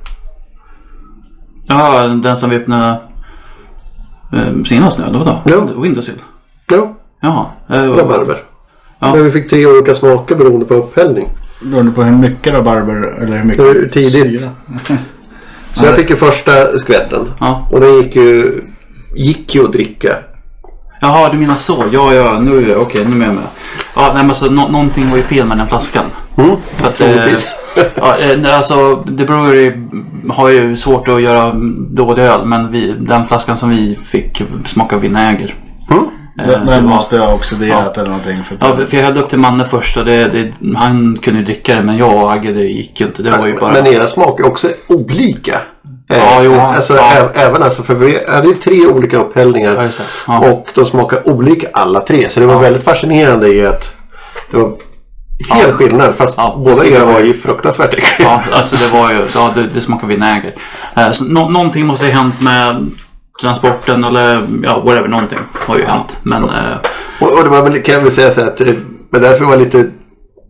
Ja, 1.68 2.08
den 2.08 2.38
som 2.38 2.50
vi 2.50 2.56
öppnade 2.56 3.02
eh, 4.34 4.64
senast 4.66 4.98
nu, 5.00 5.04
eller 5.06 5.20
vadå? 5.20 5.42
Ja. 5.46 5.82
Windowsill? 5.82 6.16
Ja, 6.72 6.96
Jaha. 7.22 7.46
Eh, 7.70 7.84
rabarber. 7.84 8.44
Ja. 9.00 9.16
Men 9.16 9.24
vi 9.24 9.32
fick 9.32 9.50
tre 9.50 9.66
olika 9.66 9.96
smaker 9.96 10.36
beroende 10.36 10.66
på 10.66 10.74
upphällning. 10.74 11.30
Beroende 11.62 11.92
på 11.92 12.04
hur 12.04 12.18
mycket 12.18 12.54
rabarber 12.54 12.96
eller 13.24 13.38
hur 13.38 13.44
mycket 13.44 13.66
Hur 13.66 13.90
tidigt? 13.90 14.42
syra. 14.42 14.52
Så 15.74 15.86
jag 15.86 15.96
fick 15.96 16.10
ju 16.10 16.16
första 16.16 16.52
skvätten. 16.78 17.32
Ja. 17.40 17.68
Och 17.72 17.80
den 17.80 17.94
gick 17.96 18.16
ju, 18.16 18.62
gick 19.16 19.56
ju 19.56 19.66
att 19.66 19.72
dricka. 19.72 20.16
Jaha, 21.02 21.30
du 21.32 21.38
menar 21.38 21.56
så. 21.56 21.84
Ja, 21.92 22.14
ja, 22.14 22.40
nu, 22.40 22.76
okej, 22.76 23.06
nu 23.06 23.22
är 23.22 23.26
jag 23.26 23.36
med. 23.36 23.44
Ja, 23.96 24.02
nej, 24.02 24.14
men 24.14 24.30
alltså, 24.30 24.46
nå- 24.46 24.68
någonting 24.68 25.10
var 25.10 25.18
ju 25.18 25.24
fel 25.24 25.46
med 25.46 25.58
den 25.58 25.68
flaskan. 25.68 26.04
Mm. 26.38 26.56
För 26.76 26.88
att, 26.88 27.02
eh, 27.02 27.08
Troligtvis. 27.08 27.48
ja, 27.96 28.16
eh, 28.18 28.58
alltså, 28.58 28.96
The 29.18 29.26
Brewery 29.26 29.74
har 30.30 30.50
ju 30.50 30.78
svårt 30.78 31.08
att 31.08 31.22
göra 31.22 31.52
dålig 31.90 32.22
öl, 32.24 32.46
men 32.46 32.72
vi, 32.72 32.96
den 33.00 33.28
flaskan 33.28 33.58
som 33.58 33.70
vi 33.70 33.98
fick 34.06 34.42
smaka 34.66 34.98
vinäger. 34.98 35.56
Mm. 35.92 36.04
Eh, 36.40 36.48
Den, 36.48 36.66
det 36.66 36.72
den 36.74 36.86
var- 36.86 36.96
måste 36.96 37.16
jag 37.16 37.24
ha 37.26 37.34
oxiderat 37.34 37.98
eller 37.98 38.10
någonting. 38.10 38.44
För 38.44 38.56
att 38.56 38.80
Ja, 38.80 38.86
för 38.86 38.98
jag 38.98 39.04
hade 39.06 39.20
upp 39.20 39.30
till 39.30 39.40
Manne 39.40 39.66
först 39.66 39.98
och 39.98 40.06
det, 40.06 40.28
det, 40.28 40.76
han 40.76 41.18
kunde 41.22 41.40
ju 41.40 41.46
dricka 41.46 41.76
det 41.76 41.84
men 41.84 41.98
jag 41.98 42.16
och 42.24 42.32
Agge 42.34 42.52
det 42.52 42.64
gick 42.64 43.02
ju 43.02 43.08
inte. 43.08 43.24
Det 43.24 43.32
var 43.38 43.48
ju 43.48 43.60
bara... 43.60 43.72
Men 43.74 43.88
era 43.88 44.08
smaker 44.08 44.44
är 44.44 44.48
också 44.48 44.68
olika. 44.88 45.56
Ja, 46.18 46.42
jo. 46.44 46.54
Alltså, 46.54 46.96
Ja. 46.96 47.30
Även 47.34 47.64
alltså, 47.64 47.84
för 47.84 47.94
vi 47.94 48.20
hade 48.28 48.54
tre 48.54 48.88
olika 48.88 49.18
upphällningar. 49.18 49.92
Ja. 49.98 50.04
Ja. 50.28 50.52
Och 50.52 50.68
de 50.76 50.86
smakar 50.86 51.30
olika 51.30 51.68
alla 51.74 52.00
tre. 52.00 52.30
Så 52.30 52.40
det 52.40 52.46
var 52.46 52.60
väldigt 52.60 52.84
fascinerande 52.84 53.48
i 53.48 53.66
att 53.68 53.90
det 54.52 54.58
var 54.58 54.72
helt 55.50 55.74
skillnad. 55.74 56.16
Fast 56.16 56.40
båda 56.58 56.86
era 56.86 57.06
var 57.06 57.20
ju 57.20 57.34
fruktansvärt 57.34 57.94
äckliga. 57.94 58.30
Ja, 58.30 58.42
alltså 58.54 58.76
det 58.76 58.98
var 58.98 59.12
ju, 59.12 59.26
ja 59.36 59.52
det, 59.56 59.68
det 59.74 59.82
smakar 59.82 60.08
vinäger. 60.08 60.56
Eh, 60.96 61.12
så 61.12 61.24
nå, 61.24 61.50
någonting 61.50 61.86
måste 61.86 62.06
ha 62.06 62.12
hänt 62.12 62.42
med 62.42 62.92
transporten 63.42 64.04
eller 64.04 64.48
ja, 64.64 64.80
whatever, 64.80 65.08
någonting 65.08 65.40
har 65.54 65.78
ju 65.78 65.86
hänt. 65.86 66.20
Men 66.24 66.44
eh, 66.44 66.78
Och, 67.20 67.38
och 67.38 67.44
det 67.44 67.50
var 67.50 67.62
väl, 67.64 67.82
kan 67.84 68.02
väl 68.04 68.12
säga 68.12 68.32
så 68.32 68.42
att 68.42 68.62
eh, 68.62 68.68
men 69.10 69.22
därför 69.22 69.46
var 69.46 69.58
lite 69.58 69.90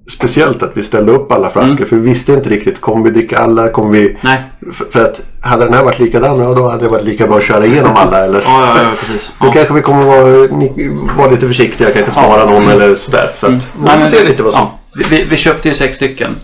speciellt 0.09 0.63
att 0.63 0.71
vi 0.77 0.83
ställde 0.83 1.11
upp 1.11 1.31
alla 1.31 1.49
flaskor. 1.49 1.75
Mm. 1.75 1.85
För 1.85 1.95
vi 1.95 2.01
visste 2.09 2.33
inte 2.33 2.49
riktigt, 2.49 2.81
kommer 2.81 3.03
vi 3.03 3.09
dricka 3.11 3.37
alla? 3.37 3.69
Kommer 3.69 3.91
vi... 3.91 4.17
nej. 4.21 4.41
För, 4.73 4.85
för 4.91 5.01
att 5.01 5.21
hade 5.43 5.65
den 5.65 5.73
här 5.73 5.83
varit 5.83 5.99
likadan, 5.99 6.39
ja, 6.39 6.53
då 6.53 6.69
hade 6.69 6.83
det 6.83 6.89
varit 6.89 7.05
lika 7.05 7.27
bra 7.27 7.37
att 7.37 7.43
köra 7.43 7.65
igenom 7.65 7.95
alla. 7.95 8.25
Eller? 8.25 8.41
Ja, 8.41 8.73
ja, 8.77 8.83
ja 8.83 8.95
precis. 8.99 9.31
Då 9.39 9.47
Ja. 9.47 9.51
kanske 9.53 9.73
vi 9.73 9.81
kommer 9.81 10.03
vara, 10.05 10.57
ni, 10.57 10.89
vara 11.17 11.31
lite 11.31 11.47
försiktiga, 11.47 11.91
kanske 11.91 12.11
spara 12.11 12.45
någon 12.45 12.69
eller 12.69 12.95
sådär. 12.95 13.31
Så 13.35 13.45
att, 13.47 13.51
Nej, 13.51 13.97
vi 13.97 14.01
får 14.01 14.07
se 14.07 14.23
lite 14.23 14.43
vad 14.43 14.53
som... 14.53 14.61
ja, 14.61 14.79
vi, 15.09 15.23
vi, 15.23 15.37
köpte 15.37 15.67
ju 15.67 15.73
sex 15.73 15.95
stycken. 15.97 16.35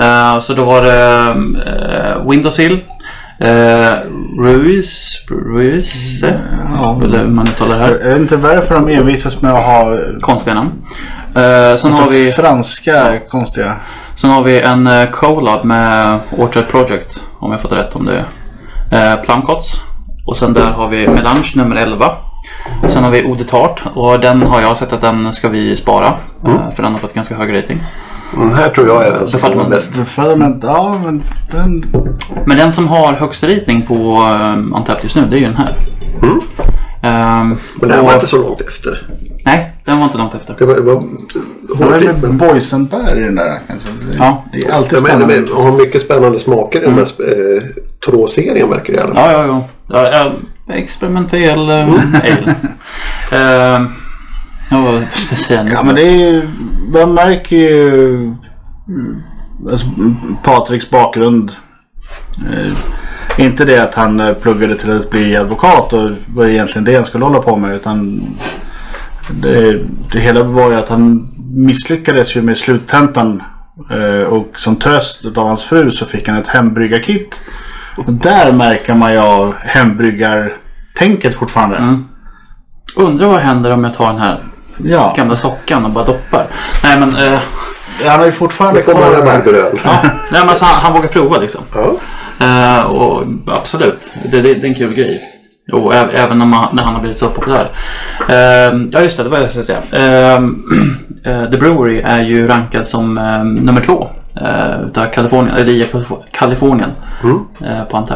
Eh, 0.00 0.40
så 0.40 0.54
då 0.54 0.64
var 0.64 0.82
det 0.82 1.34
uh, 2.20 2.30
Windowsill, 2.30 2.72
uh, 2.72 3.48
Ruiz, 4.44 5.18
Ruiz, 5.28 6.22
Ja. 6.74 7.00
eller 7.04 7.18
hur 7.18 7.26
man 7.26 7.48
uttalar 7.48 7.78
det 7.78 7.84
här. 7.84 7.98
Jag 8.02 8.10
vet 8.10 8.18
inte 8.18 8.36
varför 8.36 8.74
de 8.74 8.88
envisas 8.88 9.42
med 9.42 9.52
att 9.54 9.64
ha 9.64 9.96
Konstiga 10.20 10.54
namn. 10.54 10.70
Eh, 11.36 11.76
sen, 11.76 11.92
har 11.92 12.00
alltså, 12.02 12.16
vi, 12.16 12.32
franska 12.32 13.18
konstiga. 13.28 13.76
sen 14.14 14.30
har 14.30 14.42
vi 14.42 14.60
en 14.60 14.86
uh, 14.86 15.10
collab 15.10 15.64
med 15.64 16.18
Orchard 16.38 16.68
Project. 16.68 17.22
Om 17.38 17.52
jag 17.52 17.60
fått 17.60 17.72
rätt 17.72 17.96
om 17.96 18.04
det. 18.04 18.24
Uh, 18.96 19.22
Plumcots. 19.24 19.80
Och 20.26 20.36
sen 20.36 20.52
där 20.52 20.70
har 20.70 20.88
vi 20.88 21.08
Melange 21.08 21.52
nummer 21.54 21.76
11. 21.76 22.12
Sen 22.88 23.04
har 23.04 23.10
vi 23.10 23.18
Eau 23.20 23.34
de 23.34 23.44
Tart 23.44 23.82
och 23.94 24.20
den 24.20 24.42
har 24.42 24.60
jag 24.60 24.76
sett 24.76 24.92
att 24.92 25.00
den 25.00 25.32
ska 25.32 25.48
vi 25.48 25.76
spara. 25.76 26.06
eh, 26.44 26.70
för 26.76 26.82
den 26.82 26.92
har 26.92 26.98
fått 26.98 27.14
ganska 27.14 27.34
hög 27.36 27.54
rating. 27.62 27.82
Den 28.36 28.54
här 28.54 28.68
tror 28.68 28.86
jag 28.86 29.06
är 29.06 29.12
den 29.12 29.28
som 29.28 29.40
kommer 29.40 29.56
man- 29.56 29.70
bäst. 29.70 29.94
Development, 29.94 30.64
ja 30.64 31.00
men 31.04 31.22
den... 31.52 31.84
Men 32.46 32.56
den 32.56 32.72
som 32.72 32.88
har 32.88 33.12
högst 33.12 33.42
rating 33.42 33.82
på 33.82 33.94
um, 34.54 34.76
just 35.02 35.16
nu, 35.16 35.26
det 35.26 35.36
är 35.36 35.40
ju 35.40 35.46
den 35.46 35.56
här. 35.56 35.72
Mm. 36.22 36.40
Ehm, 37.02 37.58
Men 37.80 37.88
den 37.88 37.98
och- 38.00 38.06
var 38.06 38.14
inte 38.14 38.26
så 38.26 38.36
långt 38.36 38.60
efter. 38.60 39.02
Den 39.96 40.00
var 40.00 40.06
inte 40.06 40.18
långt 40.18 40.34
efter. 40.34 40.54
Det 40.58 40.64
var, 40.64 40.74
det 40.74 40.80
var 40.80 41.02
Det 41.68 41.74
var 41.74 41.86
hårfint. 41.86 42.22
med 42.22 42.22
Men, 42.22 42.38
boysenbär 42.38 43.16
i 43.16 43.20
den 43.20 43.34
där 43.34 43.58
kanske. 43.66 43.88
Ja. 44.18 44.44
det 44.52 44.64
är 44.64 44.72
alltid 44.72 44.98
spännande. 44.98 45.40
de 45.40 45.52
har 45.52 45.78
mycket 45.78 46.02
spännande 46.02 46.38
smaker 46.38 46.82
i 46.82 46.84
den 46.84 46.94
här 46.94 47.02
eh, 47.02 47.62
Trå-serien 48.06 48.70
verkar 48.70 48.92
det 48.92 48.98
i 48.98 49.02
alla 49.02 49.14
fall. 49.14 49.32
Ja, 49.32 49.46
ja, 49.46 49.64
ja. 50.12 50.32
ja, 50.68 50.74
experimentell 50.74 51.58
um, 51.60 52.00
ale. 52.14 52.54
Ehm, 53.32 53.86
ja, 54.70 54.80
vad 54.80 55.04
ska 55.12 55.34
jag 55.34 55.38
säga 55.38 55.62
nu? 55.62 55.70
Ja 55.72 55.82
men 55.82 55.94
det 55.94 56.02
är 56.02 56.32
ju, 56.32 56.48
man 56.92 57.14
märker 57.14 57.56
ju 57.56 57.88
mm, 58.88 59.22
alltså, 59.70 59.86
Patriks 60.44 60.90
bakgrund. 60.90 61.52
Eh, 62.36 62.72
inte 63.44 63.64
det 63.64 63.82
att 63.82 63.94
han 63.94 64.20
eh, 64.20 64.34
pluggade 64.34 64.74
till 64.74 64.90
att 64.92 65.10
bli 65.10 65.36
advokat 65.36 65.92
och 65.92 66.10
var 66.34 66.44
egentligen 66.44 66.84
det 66.84 66.94
han 66.94 67.04
skulle 67.04 67.24
hålla 67.24 67.38
på 67.38 67.56
med 67.56 67.76
utan 67.76 68.22
det, 69.30 69.82
det 70.12 70.18
hela 70.20 70.42
var 70.42 70.70
ju 70.70 70.76
att 70.76 70.88
han 70.88 71.28
misslyckades 71.54 72.36
ju 72.36 72.42
med 72.42 72.58
sluttentan 72.58 73.42
eh, 73.90 74.28
och 74.28 74.48
som 74.54 74.76
tröst 74.76 75.24
av 75.36 75.46
hans 75.48 75.64
fru 75.64 75.90
så 75.90 76.06
fick 76.06 76.28
han 76.28 76.38
ett 76.38 76.46
hembryggarkit. 76.48 77.40
Och 77.96 78.12
där 78.12 78.52
märker 78.52 78.94
man 78.94 79.12
ju 79.12 79.18
av 79.18 79.54
hembryggartänket 79.58 81.34
fortfarande. 81.34 81.76
Mm. 81.76 82.04
Undrar 82.96 83.26
vad 83.26 83.40
händer 83.40 83.70
om 83.70 83.84
jag 83.84 83.94
tar 83.94 84.06
den 84.06 84.18
här 84.20 84.38
Ja, 84.84 85.14
gamla 85.16 85.36
sockan 85.36 85.84
och 85.84 85.90
bara 85.90 86.04
doppar. 86.04 86.46
Nej 86.82 87.00
men, 87.00 87.16
eh, 87.16 87.38
han 88.06 88.18
har 88.18 88.26
ju 88.26 88.32
fortfarande 88.32 88.80
Det 88.80 88.84
får 88.84 88.92
man 88.94 89.02
kvar 89.02 89.12
rabarberöl. 89.12 89.78
ja, 89.84 89.98
nej, 90.02 90.12
men 90.30 90.48
alltså, 90.48 90.64
han, 90.64 90.74
han 90.82 90.92
vågar 90.92 91.08
prova 91.08 91.38
liksom. 91.38 91.60
Ja. 91.74 91.96
Eh, 92.46 92.82
och 92.82 93.22
absolut, 93.46 94.12
det, 94.30 94.40
det, 94.40 94.54
det 94.54 94.60
är 94.60 94.64
en 94.64 94.74
kul 94.74 94.94
grej. 94.94 95.20
Och 95.72 95.94
ä- 95.94 96.08
även 96.12 96.38
när, 96.38 96.46
man, 96.46 96.68
när 96.76 96.82
han 96.82 96.94
har 96.94 97.00
blivit 97.00 97.18
så 97.18 97.28
populär. 97.28 97.68
Eh, 98.28 98.78
ja 98.92 99.00
just 99.00 99.16
det, 99.16 99.22
det 99.22 99.28
var 99.28 99.36
det 99.38 99.42
jag 99.42 99.50
skulle 99.50 99.64
säga. 99.64 99.82
Eh, 101.24 101.50
The 101.50 101.56
Brewery 101.58 102.00
är 102.04 102.22
ju 102.22 102.46
rankad 102.48 102.88
som 102.88 103.18
eh, 103.18 103.44
nummer 103.44 103.80
två 103.80 104.08
eh, 104.40 104.80
utav 104.86 105.06
Kalifornien, 105.12 105.56
eller 105.56 105.72
i 105.72 105.82
Kalif- 105.84 106.22
Kalifornien 106.32 106.90
Mm. 107.24 107.38
eh, 107.64 107.84
på. 107.84 108.08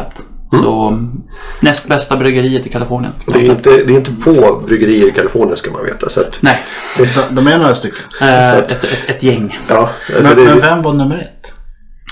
Så 0.51 0.87
mm, 0.87 1.11
näst 1.59 1.87
bästa 1.89 2.17
bryggeriet 2.17 2.65
i 2.65 2.69
Kalifornien. 2.69 3.13
Det, 3.27 3.39
är 3.47 3.51
inte, 3.51 3.69
det 3.69 3.93
är 3.93 3.97
inte 3.97 4.11
få 4.11 4.61
bryggerier 4.67 5.07
i 5.07 5.11
Kalifornien 5.11 5.57
ska 5.57 5.71
man 5.71 5.83
veta. 5.85 6.09
Så 6.09 6.21
att, 6.21 6.37
Nej, 6.41 6.61
De, 6.97 7.35
de 7.35 7.47
är 7.47 7.57
några 7.57 7.73
stycken. 7.75 7.99
Så 8.19 8.25
att- 8.25 8.71
ett, 8.71 8.83
ett, 8.83 8.99
ett 9.07 9.23
gäng. 9.23 9.59
ja, 9.67 9.89
alltså 10.15 10.23
Men, 10.23 10.37
det, 10.37 10.43
men 10.45 10.59
vem 10.59 10.81
var 10.81 10.93
nummer 10.93 11.15
ett? 11.19 11.51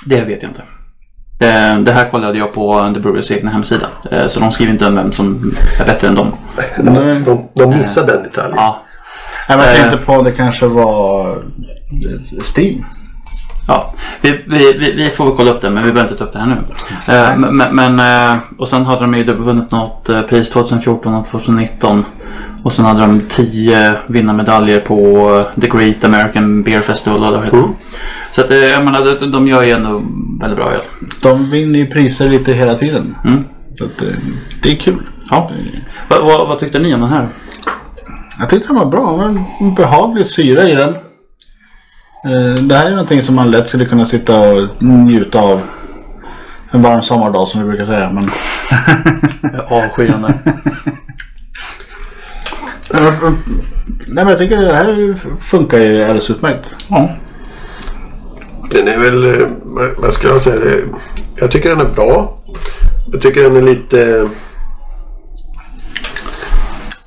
Det 0.06 0.22
vet 0.22 0.44
jag 0.44 0.50
inte. 0.52 0.62
Eh, 1.40 1.80
Det 1.80 1.92
här 1.92 2.10
kollade 2.12 2.38
jag 2.38 2.54
på 2.54 2.92
The 2.94 3.00
Breweries 3.00 3.32
egna 3.32 3.52
hemsida. 3.52 3.88
Eh, 4.12 4.28
Så 4.28 4.40
de 4.40 4.52
skriver 4.52 4.72
inte 4.74 4.86
om 4.88 4.96
vem 4.96 5.12
som 5.12 5.54
är 5.80 5.86
bättre 5.86 6.08
än 6.08 6.16
dem. 6.16 6.32
de, 6.78 7.24
de, 7.24 7.50
de 7.54 7.70
missade 7.78 8.14
den 8.14 8.24
detaljen. 8.24 8.54
Ja, 8.58 8.82
jag 9.48 9.60
Eh. 9.60 9.66
tänkte 9.74 9.98
på 9.98 10.22
det 10.22 10.32
kanske 10.32 10.66
var 10.68 11.30
eh, 11.32 11.38
Steam. 12.58 12.86
Ja, 13.68 13.94
vi, 14.22 14.32
vi, 14.48 14.74
vi, 14.80 14.92
vi 14.96 15.10
får 15.10 15.26
väl 15.26 15.36
kolla 15.36 15.52
upp 15.52 15.62
det 15.62 15.70
men 15.70 15.84
vi 15.86 15.92
behöver 15.92 16.12
inte 16.12 16.20
ta 16.24 16.26
upp 16.28 16.34
det 16.34 16.40
här 16.40 16.46
nu. 16.46 16.58
Eh, 17.14 17.38
men, 17.52 17.76
men, 17.76 18.00
eh, 18.32 18.38
och 18.58 18.68
sen 18.70 18.86
hade 18.86 19.02
de 19.02 19.14
ju 19.18 19.24
vunnit 19.24 19.72
något 19.72 20.10
eh, 20.10 20.22
pris 20.22 20.50
2014 20.50 21.14
och 21.16 21.26
2019. 21.28 22.06
Och 22.64 22.74
sen 22.74 22.86
hade 22.86 23.02
de 23.02 23.22
10 23.30 23.96
vinnarmedaljer 24.08 24.80
på 24.80 25.30
eh, 25.38 25.62
The 25.62 25.68
Great 25.68 26.04
American 26.04 26.64
Beer 26.64 26.82
Festival. 26.82 27.24
Eller 27.24 27.38
vad 27.38 27.46
heter. 27.46 27.58
Mm. 27.58 27.70
Så 28.32 28.42
att, 28.42 28.52
eh, 28.52 28.58
jag 28.58 28.86
menar, 28.86 29.32
de, 29.32 29.48
gör 29.48 29.64
ju 29.64 29.72
ändå 29.72 30.04
väldigt 30.42 30.58
bra 30.58 30.72
öl. 30.72 30.82
De 31.22 31.50
vinner 31.50 31.80
ju 31.80 31.88
priser 31.88 32.30
lite 32.30 32.54
hela 32.54 32.76
tiden. 32.76 33.16
Mm. 33.26 33.44
Så 33.78 33.86
att, 33.86 34.02
eh, 34.02 34.08
det 34.64 34.72
är 34.72 34.76
kul. 34.76 35.02
Ja. 35.30 35.52
Vad, 36.10 36.22
vad, 36.26 36.48
vad 36.48 36.60
tyckte 36.60 36.80
ni 36.80 36.94
om 36.94 37.02
den 37.02 37.10
här? 37.10 37.30
Jag 38.40 38.50
tyckte 38.50 38.68
den 38.68 38.76
var 38.76 38.86
bra. 38.86 39.12
Det 39.12 39.18
var 39.18 39.46
en 39.60 39.76
behaglig 39.76 40.26
syra 40.26 40.70
i 40.70 40.76
den. 40.76 40.94
Det 42.68 42.76
här 42.76 42.86
är 42.86 42.92
någonting 42.92 43.24
som 43.24 43.36
man 43.36 43.52
lätt 43.52 43.68
skulle 43.68 43.86
kunna 43.86 44.06
sitta 44.06 44.40
och 44.40 44.84
njuta 44.84 45.42
av. 45.42 45.62
En 46.72 46.82
varm 46.82 47.02
sommardag 47.02 47.48
som 47.48 47.62
vi 47.62 47.68
brukar 47.68 47.86
säga. 47.86 48.10
Men... 48.10 48.30
Avskyande. 49.70 50.40
Nej 53.02 54.26
men 54.26 54.28
jag 54.28 54.38
tycker 54.38 54.58
det 54.58 54.74
här 54.76 55.16
funkar 55.42 55.78
ju 55.78 56.02
alldeles 56.04 56.30
utmärkt. 56.30 56.76
ja. 56.88 57.10
Den 58.72 58.88
är 58.88 59.00
väl, 59.00 59.42
eh, 59.42 59.48
vad- 59.98 60.14
ska 60.14 60.28
jag 60.28 60.42
säga? 60.42 60.56
Det- 60.56 60.84
Jag 61.36 61.52
tycker 61.52 61.70
den 61.70 61.80
är 61.80 61.90
bra. 61.90 62.42
Jag 63.12 63.22
tycker 63.22 63.44
den 63.44 63.56
är 63.56 63.62
lite... 63.62 64.30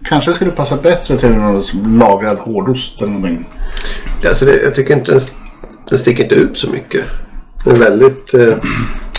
Kanske 0.04 0.32
skulle 0.32 0.50
passa 0.50 0.76
bättre 0.76 1.16
till 1.16 1.28
någon 1.30 1.62
lagrad 1.98 2.38
hårdost 2.38 3.02
eller 3.02 3.12
någonting. 3.12 3.48
Alltså 4.28 4.44
det, 4.44 4.62
jag 4.62 4.74
tycker 4.74 4.94
inte 4.96 5.12
den, 5.12 5.20
den 5.88 5.98
sticker 5.98 6.22
inte 6.22 6.34
ut 6.34 6.58
så 6.58 6.68
mycket. 6.70 7.04
Den 7.64 7.74
är 7.74 7.78
väldigt 7.78 8.34
eh, 8.34 8.54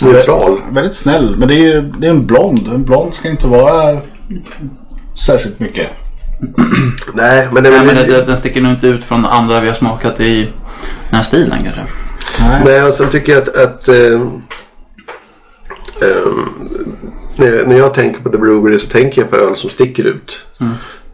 neutral. 0.01 0.57
Väldigt 0.71 0.93
snäll. 0.95 1.35
Men 1.37 1.47
det 1.47 1.55
är 1.55 1.59
ju 1.59 1.81
det 1.81 2.07
är 2.07 2.11
en 2.11 2.25
blond. 2.25 2.67
En 2.67 2.83
blond 2.83 3.13
ska 3.13 3.29
inte 3.29 3.47
vara 3.47 4.01
särskilt 5.25 5.59
mycket. 5.59 5.87
Nej, 7.13 7.47
men 7.51 7.63
det 7.63 7.69
Nej, 7.69 7.85
men 7.85 7.95
det, 7.95 8.25
den 8.25 8.37
sticker 8.37 8.61
nog 8.61 8.71
inte 8.71 8.87
ut 8.87 9.03
från 9.03 9.25
andra 9.25 9.59
vi 9.59 9.67
har 9.67 9.75
smakat 9.75 10.19
i 10.19 10.43
den 11.09 11.15
här 11.15 11.23
stilen 11.23 11.63
kanske. 11.63 11.85
Nej. 12.39 12.61
Nej, 12.65 12.83
och 12.83 12.93
sen 12.93 13.09
tycker 13.09 13.31
jag 13.31 13.41
att, 13.41 13.57
att 13.57 13.87
eh, 13.87 14.21
Ehm, 16.03 16.69
när, 17.67 17.75
jag 17.75 17.93
tänker 17.93 18.21
på 18.21 18.29
The 18.29 18.37
Brewery 18.37 18.79
så 18.79 18.87
tänker 18.87 19.21
jag 19.21 19.31
på 19.31 19.37
öl 19.37 19.55
som 19.55 19.69
sticker 19.69 20.03
ut. 20.03 20.45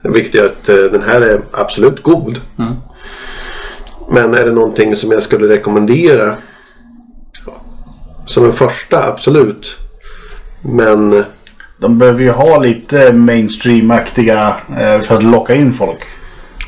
Vilket 0.01 0.35
är 0.35 0.45
att 0.45 0.69
eh, 0.69 0.75
den 0.75 1.03
här 1.03 1.21
är 1.21 1.41
absolut 1.51 2.03
god. 2.03 2.41
Mm. 2.59 2.73
Men 4.11 4.33
är 4.33 4.45
det 4.45 4.51
någonting 4.51 4.95
som 4.95 5.11
jag 5.11 5.23
skulle 5.23 5.47
rekommendera? 5.47 6.35
Som 8.25 8.45
en 8.45 8.53
första, 8.53 9.07
absolut. 9.07 9.77
Men 10.61 11.23
De 11.79 11.97
behöver 11.97 12.21
ju 12.23 12.31
ha 12.31 12.57
lite 12.57 13.13
mainstream-aktiga 13.13 14.53
eh, 14.79 15.01
för 15.01 15.15
att 15.15 15.23
locka 15.23 15.55
in 15.55 15.73
folk. 15.73 15.99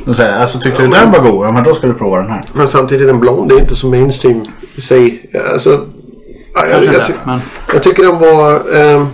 Och 0.07 0.15
säga, 0.15 0.35
alltså 0.35 0.59
tyckte 0.59 0.81
du 0.81 0.87
den 0.87 1.11
var 1.11 1.19
god? 1.19 1.45
Ja 1.47 1.51
men 1.51 1.63
då 1.63 1.75
ska 1.75 1.87
du 1.87 1.93
prova 1.93 2.17
den 2.17 2.31
här. 2.31 2.43
Men 2.53 2.67
samtidigt 2.67 3.09
en 3.09 3.19
blond 3.19 3.49
det 3.49 3.55
är 3.55 3.59
inte 3.59 3.75
så 3.75 3.87
mainstream 3.87 4.43
i 4.75 4.81
sig. 4.81 5.29
Alltså, 5.53 5.85
ja, 6.53 6.65
jag, 6.67 6.83
jag, 6.83 6.93
inte, 6.93 7.05
ty- 7.07 7.13
men 7.25 7.39
jag 7.73 7.83
tycker 7.83 8.03
den 8.03 8.19
var, 8.19 8.53
ehm, 8.75 9.07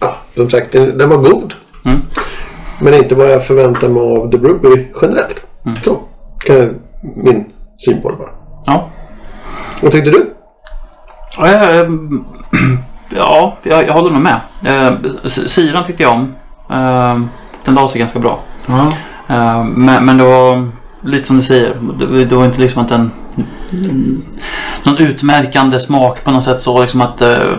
ja, 0.00 0.16
som 0.34 0.50
sagt, 0.50 0.72
den, 0.72 0.98
den 0.98 1.08
var 1.08 1.16
god. 1.16 1.54
Mm. 1.84 2.00
Men 2.80 2.94
inte 2.94 3.14
vad 3.14 3.30
jag 3.30 3.46
förväntar 3.46 3.88
mig 3.88 4.02
av 4.02 4.30
The 4.30 4.38
Brewery 4.38 4.86
generellt. 5.02 5.42
Så, 5.84 6.00
kan 6.46 6.56
jag, 6.56 6.68
min 7.24 7.44
syn 7.84 8.02
på 8.02 8.10
det 8.10 8.16
bara. 8.16 8.30
ja. 8.66 8.90
Vad 9.82 9.92
tyckte 9.92 10.10
du? 10.10 10.26
Ja, 13.16 13.58
jag, 13.62 13.86
jag 13.86 13.92
håller 13.92 14.10
nog 14.10 14.22
med. 14.22 14.40
Eh, 14.64 14.94
syran 15.28 15.84
tyckte 15.84 16.02
jag 16.02 16.12
om. 16.12 16.34
Eh, 16.70 17.20
den 17.64 17.74
la 17.74 17.88
sig 17.88 17.98
ganska 17.98 18.18
bra. 18.18 18.40
Ja. 18.66 18.92
Eh, 19.28 19.64
men, 19.64 20.04
men 20.04 20.18
det 20.18 20.24
var 20.24 20.70
lite 21.02 21.26
som 21.26 21.36
du 21.36 21.42
säger. 21.42 21.74
Det, 21.98 22.24
det 22.24 22.36
var 22.36 22.44
inte 22.44 22.60
liksom 22.60 22.82
att 22.82 22.90
en 22.90 23.10
någon 24.82 24.98
utmärkande 24.98 25.80
smak 25.80 26.24
på 26.24 26.30
något 26.30 26.44
sätt 26.44 26.60
så 26.60 26.80
liksom 26.80 27.00
att 27.00 27.20
eh, 27.20 27.52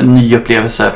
en 0.00 0.14
ny 0.14 0.36
upplevelse. 0.36 0.92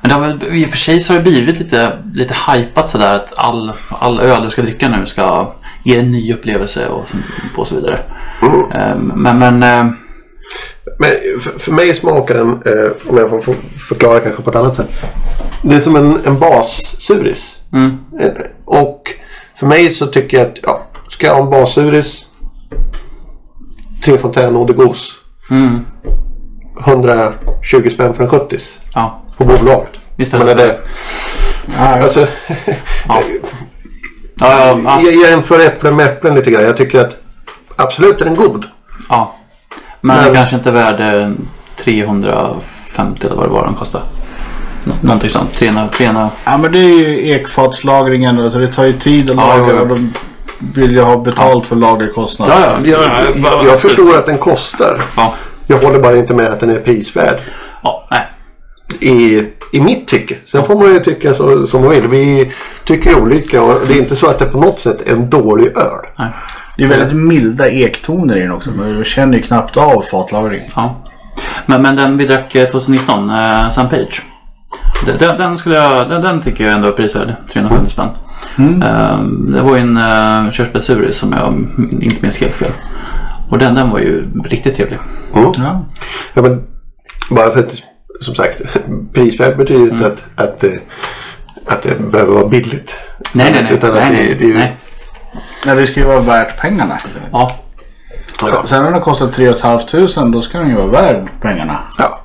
Men 0.00 0.08
det 0.08 0.14
har 0.14 0.20
väl, 0.20 0.56
i 0.56 0.64
och 0.64 0.70
för 0.70 0.76
sig 0.76 1.00
så 1.00 1.12
har 1.12 1.18
det 1.18 1.30
blivit 1.30 1.58
lite, 1.58 1.98
lite 2.14 2.36
hypat 2.52 2.88
sådär 2.88 3.14
att 3.14 3.32
all, 3.36 3.72
all 3.88 4.20
öl 4.20 4.42
du 4.44 4.50
ska 4.50 4.62
dricka 4.62 4.88
nu 4.88 5.06
ska 5.06 5.52
ge 5.82 5.98
en 5.98 6.12
ny 6.12 6.34
upplevelse 6.34 6.88
och, 6.88 7.06
och 7.56 7.66
så 7.66 7.74
vidare. 7.74 7.98
Eh, 8.74 8.98
men 8.98 9.38
men 9.38 9.62
eh, 9.62 9.92
Men 10.98 11.10
för, 11.58 11.72
mig 11.72 11.94
smakar 11.94 12.34
den, 12.34 12.48
eh, 12.50 12.90
om 13.10 13.16
jag 13.16 13.44
får, 13.44 13.54
förklara 13.88 14.20
kanske 14.20 14.42
på 14.42 14.50
ett 14.50 14.56
annat 14.56 14.76
sätt. 14.76 14.88
Det 15.62 15.74
är 15.74 15.80
som 15.80 15.96
en, 15.96 16.18
en 16.24 16.38
bassuris. 16.38 17.56
mm, 17.72 17.98
Och 18.64 19.10
för 19.56 19.66
mig 19.66 19.90
så 19.90 20.06
tycker 20.06 20.38
jag 20.38 20.46
att, 20.46 20.58
ja, 20.62 20.86
ska 21.08 21.26
jag 21.26 21.34
ha 21.34 21.42
en 21.42 21.50
bassuris. 21.50 22.26
Tre 24.04 24.18
Eau 24.36 24.64
de 24.64 24.72
Gos. 24.72 25.12
mm, 25.50 25.86
120 26.86 27.90
spänn 27.90 28.14
för 28.14 28.22
en 28.22 28.30
70 28.30 28.56
ja, 28.94 29.22
på 29.36 29.44
bolaget. 29.44 29.90
Visst 30.16 30.34
är 30.34 30.38
Men 30.38 30.46
det 30.46 30.52
är 30.52 30.56
det. 30.56 30.78
Ja, 31.78 32.02
Alltså, 32.02 32.20
ja. 33.08 33.22
Ja, 34.38 34.58
ja, 34.58 34.80
ja, 34.84 35.00
jag 35.00 35.30
jämför 35.30 35.60
äpplen 35.60 35.96
med 35.96 36.06
äpplen 36.06 36.34
lite 36.34 36.50
grann. 36.50 36.62
Jag 36.64 36.76
tycker 36.76 37.00
att 37.00 37.16
absolut 37.76 38.20
är 38.20 38.24
den 38.24 38.34
god. 38.34 38.64
ja. 39.08 39.36
Men, 40.06 40.24
Men- 40.24 40.34
kanske 40.34 40.56
inte 40.56 40.70
värd 40.70 41.00
eh, 41.00 41.30
350 41.76 43.26
eller 43.26 43.36
vad 43.36 43.44
det 43.44 43.50
var 43.52 43.64
den 43.64 43.74
kostade. 43.74 44.04
Nå- 44.84 44.94
Någonting 45.00 45.30
sånt. 45.30 45.54
300, 45.54 45.88
300. 45.92 46.30
Ja 46.44 46.58
men 46.58 46.72
det 46.72 46.78
är 46.78 46.98
ju 46.98 47.30
ekfatslagringen. 47.30 48.40
Alltså 48.40 48.58
det 48.58 48.66
tar 48.66 48.84
ju 48.84 48.92
tid 48.92 49.30
att 49.30 49.36
Ja, 49.36 49.56
lagra 49.56 49.80
och 49.80 49.88
de 49.88 50.12
vill 50.74 50.92
ju 50.92 51.00
ha 51.00 51.16
betalt 51.16 51.66
för 51.66 51.76
lagerkostnader. 51.76 52.54
Ja, 52.60 52.78
ja, 52.84 52.98
ja, 53.02 53.22
ja, 53.42 53.62
Jag 53.66 53.80
förstår 53.80 54.16
att 54.18 54.26
den 54.26 54.38
kostar. 54.38 55.02
Ja, 55.16 55.34
Jag 55.66 55.78
håller 55.78 55.98
bara 55.98 56.16
inte 56.16 56.34
med 56.34 56.46
att 56.46 56.60
den 56.60 56.70
är 56.70 56.78
prisvärd. 56.80 57.38
ja, 57.82 58.08
nej. 58.10 58.26
I, 59.00 59.44
i 59.72 59.80
mitt 59.80 60.08
tycke. 60.08 60.36
Sen 60.46 60.64
får 60.64 60.74
man 60.74 60.92
ju 60.94 61.00
tycka 61.00 61.34
så, 61.34 61.66
som 61.66 61.80
man 61.80 61.90
vill. 61.90 62.08
Vi 62.08 62.52
tycker 62.84 63.20
olika 63.22 63.62
och 63.62 63.80
det 63.88 63.94
är 63.94 63.98
inte 63.98 64.16
så 64.16 64.26
att 64.26 64.38
det 64.38 64.46
på 64.46 64.58
något 64.60 64.80
sätt 64.80 65.02
är 65.06 65.12
en 65.12 65.30
dålig 65.30 65.66
öl. 65.76 66.06
nej. 66.18 66.28
Det 66.76 66.84
är 66.84 66.88
väldigt 66.88 67.16
milda 67.16 67.68
ektoner 67.68 68.36
i 68.36 68.40
den 68.40 68.52
också. 68.52 68.70
Men 68.70 68.98
vi 68.98 69.04
känner 69.04 69.36
ju 69.36 69.42
knappt 69.42 69.76
av 69.76 70.02
fatlagring. 70.02 70.62
Ja. 70.76 71.04
Men, 71.66 71.82
men 71.82 71.96
den 71.96 72.16
vi 72.18 72.26
drack 72.26 72.54
eh, 72.54 72.70
2019, 72.70 73.30
eh, 73.30 73.70
Sam 73.70 73.88
Page. 73.88 74.22
Den, 75.06 75.36
den, 75.38 75.58
skulle 75.58 75.76
jag, 75.76 76.08
den, 76.08 76.22
den 76.22 76.42
tycker 76.42 76.64
jag 76.64 76.72
ändå 76.72 76.88
är 76.88 76.92
prisvärd. 76.92 77.34
350 77.52 77.90
spänn. 77.90 78.08
Eh, 78.82 79.22
det 79.54 79.62
var 79.62 79.76
ju 79.76 79.82
en 79.82 79.96
uh, 79.96 80.50
körsbärsuris 80.50 81.16
som 81.16 81.32
jag 81.32 81.66
inte 82.02 82.22
minns 82.22 82.40
helt 82.40 82.54
fel. 82.54 82.70
Och 83.48 83.58
den, 83.58 83.74
den 83.74 83.90
var 83.90 83.98
ju 83.98 84.22
riktigt 84.44 84.76
trevlig. 84.76 84.98
Mm. 85.34 85.52
Ja. 85.56 85.84
Ja, 86.34 86.42
men 86.42 86.62
bara 87.30 87.50
för 87.50 87.60
att 87.60 87.82
som 88.20 88.34
sagt 88.34 88.62
prisvärd 89.12 89.56
betyder 89.56 89.80
Mm. 89.80 89.94
inte 89.94 90.06
att, 90.06 90.24
att, 90.36 90.64
eh, 90.64 90.70
att 91.66 91.82
det 91.82 92.10
behöver 92.10 92.32
vara 92.32 92.48
billigt. 92.48 92.96
Nej, 93.32 93.50
nej, 93.52 93.62
nej. 93.62 93.74
Utan 93.74 93.90
att 93.90 93.96
nej, 93.96 94.10
det, 94.10 94.16
nej, 94.16 94.36
det 94.38 94.44
är 94.44 94.48
ju, 94.48 94.54
nej. 94.54 94.76
Nej, 95.64 95.76
det 95.76 95.86
ska 95.86 96.00
ju 96.00 96.06
vara 96.06 96.20
värt 96.20 96.60
pengarna. 96.60 96.96
Ja, 97.32 97.52
Ja. 98.52 98.62
Sen 98.64 98.82
när 98.84 98.90
den 98.90 99.00
kostar 99.00 99.26
3 99.26 99.54
500 99.54 100.36
då 100.36 100.42
ska 100.42 100.58
den 100.58 100.68
ju 100.68 100.74
vara 100.76 100.86
värd 100.86 101.26
pengarna. 101.42 101.78
Ja. 101.98 102.20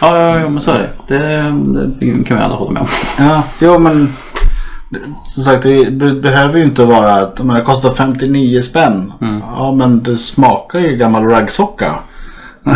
ja, 0.00 0.16
ja, 0.20 0.38
ja 0.38 0.48
men 0.48 0.62
så 0.62 0.70
är 0.70 0.88
det. 1.08 1.14
det. 1.18 1.52
Det 2.00 2.24
kan 2.24 2.36
vi 2.36 2.42
alla 2.42 2.54
hålla 2.54 2.70
med 2.70 2.82
om. 2.82 2.88
Ja, 3.18 3.42
jo 3.58 3.78
men 3.78 4.12
som 5.34 5.42
sagt 5.44 5.62
det 5.62 5.90
be- 5.92 6.12
behöver 6.14 6.58
ju 6.58 6.64
inte 6.64 6.84
vara 6.84 7.14
att 7.14 7.38
men 7.38 7.56
det 7.56 7.62
kostar 7.62 7.90
59 7.90 8.62
spänn. 8.62 9.12
Ja 9.56 9.72
men 9.72 10.02
det 10.02 10.16
smakar 10.18 10.78
ju 10.78 10.96
gammal 10.96 11.24
raggsocka. 11.24 11.94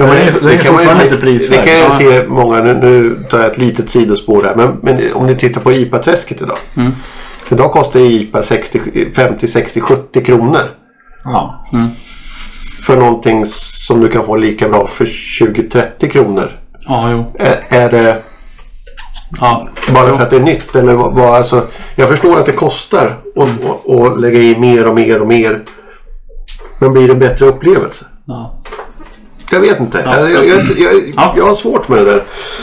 Ja, 0.00 0.06
men 0.06 0.16
Det 0.16 0.34
det 0.48 0.54
är 0.54 0.58
kan 0.58 0.74
man 0.74 0.82
ju 0.82 0.88
se-. 0.88 1.16
Vi 1.50 1.56
kan 1.56 1.64
ju 1.66 1.72
Ja. 1.72 1.90
se 1.98 2.24
många, 2.28 2.56
nu, 2.62 2.74
nu 2.74 3.24
tar 3.30 3.38
jag 3.38 3.46
ett 3.52 3.58
litet 3.58 3.90
sidospår 3.90 4.42
här, 4.44 4.54
men, 4.56 4.76
men 4.82 5.12
om 5.14 5.26
ni 5.26 5.36
tittar 5.36 5.60
på 5.60 5.72
IPA-träsket 5.72 6.42
idag. 6.42 6.58
Mm. 6.76 6.92
Idag 7.50 7.72
kostar 7.72 8.00
IPA 8.00 8.42
60, 8.42 8.80
50, 9.16 9.48
60, 9.48 9.80
70 9.80 10.24
kronor. 10.24 10.60
Ja. 11.24 11.64
För 12.86 12.96
någonting 12.96 13.46
som 13.46 14.00
du 14.00 14.08
kan 14.08 14.24
få 14.24 14.36
lika 14.36 14.68
bra 14.68 14.86
för 14.86 15.04
20-30 15.04 16.08
kronor. 16.08 16.50
Ja, 16.86 17.10
jo. 17.10 17.32
Är, 17.38 17.64
är 17.68 17.90
det 17.90 18.16
Ja, 19.40 19.68
bara 19.94 20.16
för 20.16 20.22
att 20.24 20.30
det 20.30 20.36
är 20.36 20.40
nytt? 20.40 20.76
Eller 20.76 20.94
vad, 20.94 21.14
vad, 21.14 21.34
alltså, 21.34 21.66
jag 21.96 22.08
förstår 22.08 22.36
att 22.38 22.46
det 22.46 22.52
kostar 22.52 23.16
att 23.36 23.64
och, 23.64 23.90
och 23.90 24.20
lägga 24.20 24.38
i 24.38 24.56
mer 24.58 24.86
och 24.88 24.94
mer 24.94 25.20
och 25.20 25.26
mer. 25.26 25.64
Men 26.78 26.92
blir 26.92 27.06
det 27.06 27.12
en 27.12 27.18
bättre 27.18 27.46
upplevelse? 27.46 28.04
ja. 28.24 28.54
Jag 29.50 29.60
vet 29.60 29.80
inte. 29.80 30.02
Ja. 30.06 30.18
Jag, 30.20 30.30
jag, 30.30 30.46
jag, 30.46 30.58
jag, 30.78 30.92
Ja. 31.16 31.34
jag 31.36 31.44
har 31.46 31.54
svårt 31.54 31.88
med 31.88 31.98
det 31.98 32.04
där. 32.04 32.22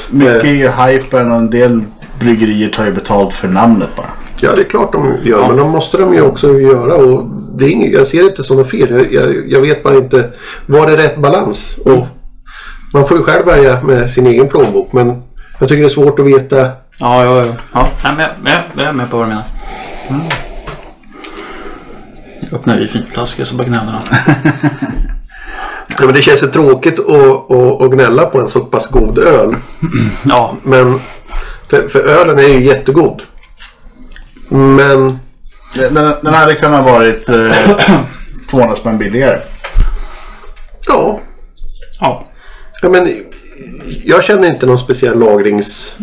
Mycket 0.10 0.44
är 0.44 0.48
ju 0.50 0.68
hypen 0.70 1.32
och 1.32 1.38
en 1.38 1.50
del 1.50 1.84
bryggerier 2.20 2.70
tar 2.70 2.86
ju 2.86 2.92
betalt 2.92 3.34
för 3.34 3.48
namnet 3.48 3.90
bara. 3.96 4.10
Ja, 4.42 4.56
det 4.56 4.62
är 4.62 4.70
klart 4.70 4.92
de 4.92 5.06
gör. 5.24 5.40
Ja. 5.40 5.48
Men 5.48 5.58
de 5.58 5.70
måste 5.70 5.98
de 5.98 6.14
ju 6.14 6.22
också 6.22 6.60
göra. 6.60 6.96
Och 6.96 7.24
det 7.58 7.66
är 7.66 7.70
inget, 7.70 7.94
jag 7.94 8.08
ser 8.08 8.18
det 8.18 8.26
inte 8.30 8.44
som 8.44 8.58
något 8.58 8.70
fel. 8.70 8.92
Jag, 8.92 9.14
jag, 9.14 9.50
jag 9.50 9.62
vet 9.62 9.84
bara 9.84 9.96
inte. 9.96 10.30
Var 10.66 10.88
det 10.88 10.98
rätt 10.98 11.18
balans? 11.18 11.78
Och 11.86 12.08
man 12.94 13.08
får 13.08 13.18
ju 13.18 13.24
själv 13.24 13.46
välja 13.46 13.84
med 13.84 14.12
sin 14.12 14.28
egen 14.28 14.48
plånbok. 14.48 14.94
Men 14.94 15.24
jag 15.60 15.70
tycker 15.70 15.82
det 15.82 15.88
är 15.88 15.90
svårt 15.90 16.20
att 16.20 16.26
veta. 16.26 16.58
Ja, 16.98 17.24
ja, 17.24 17.46
ja. 17.46 17.56
ja. 17.74 17.88
Men 18.04 18.20
jag, 18.20 18.30
jag, 18.46 18.64
jag 18.76 18.86
är 18.86 18.94
med 18.94 19.10
på 19.10 19.18
vad 19.18 19.26
du 19.26 19.30
menar. 19.30 19.44
Jag 22.40 22.54
öppnar 22.54 22.78
vi 22.78 22.88
finflaskor 22.88 23.46
så 23.46 23.56
bara 23.56 23.68
gnäller 23.68 23.92
han. 23.92 24.04
Ja, 26.00 26.06
men 26.06 26.14
det 26.14 26.22
känns 26.22 26.44
ju 26.44 26.48
tråkigt 26.48 27.00
att, 27.00 27.52
att, 27.52 27.82
att 27.82 27.92
gnälla 27.92 28.26
på 28.26 28.40
en 28.40 28.50
så 28.50 28.60
pass 28.60 28.88
god 28.88 29.18
öl. 29.18 29.56
Ja, 30.24 30.56
Men 30.64 31.00
för, 31.70 31.88
för 31.88 32.00
ölen 32.00 32.40
är 32.40 32.48
ju 32.48 32.66
jättegod. 32.66 33.22
Men 34.50 35.20
Den, 35.74 35.94
den 35.94 36.34
hade 36.34 36.56
kunnat 36.56 36.86
varit 36.86 37.30
eh, 37.30 37.78
200 38.50 38.76
spänn 38.76 38.98
billigare. 38.98 39.40
ja, 40.88 41.20
ja. 42.00 42.28
ja 42.82 42.90
men, 42.90 43.16
jag 44.04 44.24
känner 44.24 44.48
inte 44.48 44.66
någon 44.66 44.78
speciell 44.78 45.20
lagrings... 45.20 45.96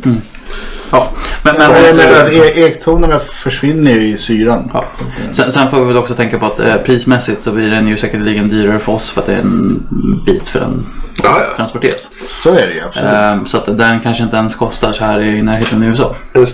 ja. 0.92 1.09
Men, 1.44 1.55
men, 1.59 1.72
Men, 1.72 1.96
men, 1.96 2.26
e- 2.33 2.66
ektonerna 2.66 3.18
försvinner 3.18 3.92
ju 3.92 4.00
i 4.12 4.16
syran. 4.16 4.70
ja. 4.74 4.85
sen, 5.33 5.52
sen 5.52 5.70
får 5.70 5.81
vi 5.81 5.87
väl 5.87 5.96
också 5.96 6.14
tänka 6.14 6.38
på 6.38 6.46
att 6.46 6.61
eh, 6.61 6.76
prismässigt 6.76 7.42
så 7.44 7.52
blir 7.52 7.70
den 7.70 7.88
ju 7.88 7.96
säkerligen 7.96 8.48
dyrare 8.48 8.78
för 8.78 8.92
oss 8.92 9.11
för 9.11 9.20
att 9.20 9.26
det 9.26 9.35
är 9.35 9.38
en 9.40 9.83
bit 10.26 10.48
för 10.48 10.61
den 10.61 10.87
Ja, 11.22 11.37
ja. 11.48 11.57
transporteras. 11.57 12.09
Så 12.26 12.50
är 12.50 12.66
det 12.68 12.74
ju 12.74 12.81
absolut. 12.81 13.12
Eh, 13.12 13.44
så 13.44 13.57
att 13.57 13.78
den 13.78 14.00
kanske 14.00 14.22
inte 14.24 14.37
ens 14.37 14.55
kostar 14.55 14.92
så 14.92 15.05
här 15.05 15.20
i 15.20 15.42
närheten 15.42 15.83
i 15.85 15.87
USA. 15.87 16.16
En 16.35 16.40
Nej, 16.40 16.46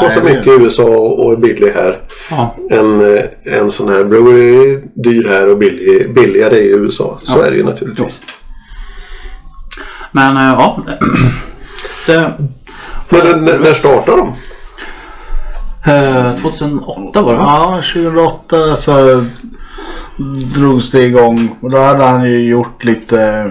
kostar 0.00 0.22
mycket 0.22 0.46
i 0.46 0.50
USA 0.50 0.82
och 0.84 1.32
är 1.32 1.36
billig 1.36 1.70
här. 1.74 1.98
Ja, 2.30 2.56
En, 2.70 3.00
eh, 3.16 3.22
en 3.60 3.70
sån 3.70 3.88
här 3.88 4.04
brewery 4.04 4.72
är 4.74 4.82
dyr 4.94 5.28
här 5.28 5.48
och 5.48 5.58
billig, 5.58 6.14
billigare 6.14 6.56
i 6.56 6.68
USA. 6.70 7.18
Så 7.24 7.38
Ja. 7.38 7.46
är 7.46 7.50
det 7.50 7.56
ju 7.56 7.64
naturligtvis. 7.64 8.20
men 10.12 10.36
eh, 10.36 10.42
ja. 10.42 10.82
Det, 12.06 12.32
Men 13.12 13.44
när, 13.44 13.58
när 13.58 13.74
startar 13.74 14.16
de? 14.16 14.32
eh, 15.84 16.36
2008 16.36 17.22
var 17.22 17.32
det 17.32 17.38
va? 17.38 17.44
Ja, 17.44 17.82
2008 17.92 18.76
så 18.76 19.24
drogs 20.54 20.90
det 20.90 21.04
igång. 21.04 21.56
Och 21.60 21.70
då 21.70 21.78
hade 21.78 22.04
han 22.04 22.30
ju 22.30 22.48
gjort 22.48 22.84
lite 22.84 23.50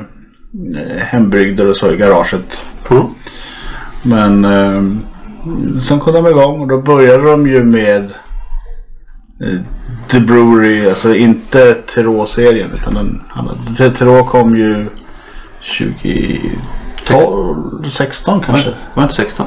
eh, 0.77 1.01
hembryggder 1.01 1.69
och 1.69 1.75
så 1.75 1.91
i 1.91 1.97
garaget. 1.97 2.65
Mm. 2.89 3.03
Men 4.03 4.45
eh, 4.45 5.79
sen 5.79 5.99
kom 5.99 6.13
de 6.13 6.27
igång 6.27 6.61
och 6.61 6.67
då 6.67 6.81
började 6.81 7.31
de 7.31 7.47
ju 7.47 7.63
med 7.63 8.03
eh, 9.41 9.59
The 10.09 10.19
Brewery, 10.19 10.89
alltså 10.89 11.15
inte 11.15 11.73
Terå-serien 11.73 12.69
utan 12.73 12.93
den 12.93 13.21
andra. 13.29 13.89
Terå 13.89 14.23
kom 14.23 14.57
ju 14.57 14.89
2012, 17.11 17.89
16 17.89 18.41
kanske. 18.45 18.69
Var 18.69 18.75
det 18.95 19.01
inte 19.03 19.15
16? 19.15 19.45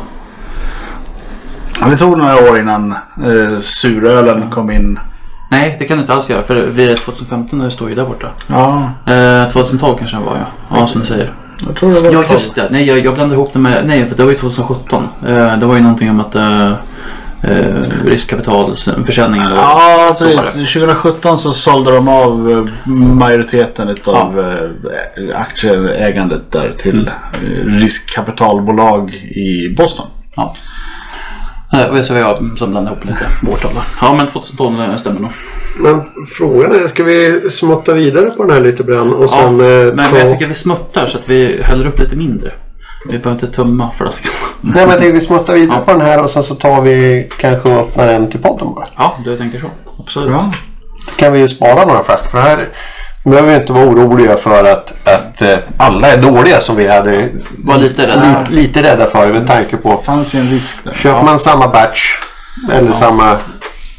Ja, 1.81 1.87
det 1.87 1.96
tog 1.96 2.18
några 2.18 2.50
år 2.50 2.59
innan 2.61 2.92
eh, 3.24 3.59
surölen 3.61 4.50
kom 4.50 4.70
in. 4.70 4.98
Nej, 5.50 5.77
det 5.79 5.85
kan 5.85 5.96
du 5.96 6.00
inte 6.00 6.14
alls 6.14 6.31
göra. 6.31 6.42
För 6.42 6.55
vi 6.55 6.90
är 6.92 6.96
2015 6.96 7.59
och 7.61 7.64
det 7.64 7.70
står 7.70 7.88
ju 7.88 7.94
där 7.94 8.05
borta. 8.07 8.27
Ja, 8.46 8.90
Eh, 9.12 9.48
2012 9.53 9.96
kanske 9.98 10.16
den 10.16 10.27
var 10.27 10.37
ja. 10.37 10.77
Ja, 10.79 10.87
som 10.87 11.00
du 11.00 11.07
säger. 11.07 11.33
jag 11.66 11.77
tror 11.77 11.90
det 11.94 12.00
var 12.00 12.07
Ja, 12.12 12.22
12. 12.22 12.33
just 12.33 12.55
det. 12.55 12.68
Nej, 12.70 12.85
jag, 12.88 12.98
jag 12.98 13.14
blandade 13.14 13.35
ihop 13.40 13.53
det 13.53 13.59
med... 13.59 13.87
Nej, 13.87 14.09
för 14.09 14.16
det 14.16 14.22
var 14.24 14.31
ju 14.31 14.37
2017. 14.37 15.09
Eh, 15.27 15.57
det 15.59 15.66
var 15.66 15.74
ju 15.74 15.81
någonting 15.81 16.11
om 16.11 16.20
att 16.20 16.35
eh, 16.35 16.70
eh, 17.48 18.07
riskkapitalförsäljningen. 18.07 19.48
Ja, 19.54 20.16
precis. 20.18 20.72
2017 20.72 21.38
så 21.38 21.52
sålde 21.52 21.90
de 21.94 22.09
av 22.09 22.50
eh, 22.50 22.92
majoriteten 23.14 23.96
av 24.04 24.40
eh, 24.40 25.40
aktieägandet 25.40 26.52
där 26.52 26.74
till 26.78 27.09
eh, 27.09 27.66
riskkapitalbolag 27.66 29.14
i 29.14 29.74
Boston. 29.76 30.07
Ja. 30.37 30.54
Och 31.90 32.04
så 32.04 32.12
var 32.12 32.20
jag 32.20 32.37
som 32.59 32.70
blandade 32.70 32.87
ihop 32.87 33.04
lite 33.04 33.52
årtal. 33.52 33.70
Ja, 34.00 34.14
men 34.14 34.26
2012 34.26 34.96
stämmer 34.98 35.20
nog. 35.20 35.30
Men 35.76 36.02
frågan 36.28 36.72
är, 36.72 36.88
ska 36.88 37.04
vi 37.04 37.40
småtta 37.50 37.94
vidare 37.94 38.30
på 38.30 38.44
den 38.44 38.52
här 38.52 38.61
lite 38.61 38.85
Brann 38.85 39.14
och 39.14 39.24
Ja, 39.24 39.28
sen 39.28 39.61
eh, 39.61 39.94
men, 39.94 40.07
ta... 40.07 40.12
men 40.12 40.20
jag 40.20 40.33
tycker 40.33 40.46
vi 40.46 40.54
smuttar 40.54 41.07
så 41.07 41.18
att 41.18 41.28
vi 41.28 41.62
häller 41.62 41.87
upp 41.87 41.98
lite 41.98 42.16
mindre. 42.16 42.52
Vi 43.10 43.18
behöver 43.18 43.30
inte 43.44 43.56
tömma 43.56 43.90
flaskan. 43.98 44.32
Nej 44.60 44.72
men 44.74 44.88
jag 44.90 44.98
tänker 44.98 45.12
vi 45.14 45.20
småttar 45.20 45.54
vidare 45.54 45.78
Ja. 45.78 45.84
på 45.84 45.98
den 45.98 46.00
här 46.06 46.22
och 46.22 46.30
sen 46.30 46.42
så 46.42 46.54
tar 46.54 46.80
vi 46.80 47.28
kanske 47.40 47.68
och 47.68 47.80
öppnar 47.80 48.08
en 48.08 48.30
till 48.30 48.40
podden 48.40 48.74
bara. 48.74 48.86
Ja, 48.96 49.16
du 49.24 49.38
tänker 49.38 49.58
så. 49.58 49.66
Absolut. 49.98 50.30
Ja. 50.30 50.52
kan 51.16 51.32
vi 51.32 51.48
spara 51.48 51.84
några 51.84 52.04
flaskor. 52.04 52.30
För 52.30 52.38
här 52.40 52.68
behöver 53.24 53.48
vi 53.48 53.56
inte 53.56 53.72
vara 53.72 53.84
oroliga 53.84 54.36
för 54.36 54.64
att, 54.72 55.08
att 55.08 55.42
eh, 55.42 55.58
alla 55.76 56.08
är 56.08 56.22
dåliga 56.22 56.60
som 56.60 56.76
vi 56.76 56.88
hade 56.88 57.28
Var 57.58 57.78
lite 57.78 58.06
rädd. 58.06 58.48
li, 58.50 58.56
lite 58.62 58.82
rädda 58.82 59.06
för 59.06 59.32
med 59.32 59.46
tanke 59.46 59.76
på. 59.76 59.88
Det 59.96 60.02
fanns 60.06 60.34
ju 60.34 60.38
en 60.40 60.48
risk 60.48 60.84
där. 60.84 60.92
Köper 60.94 61.22
man 61.22 61.38
samma 61.38 61.68
batch 61.68 62.02
eller 62.72 62.92
samma 62.92 63.36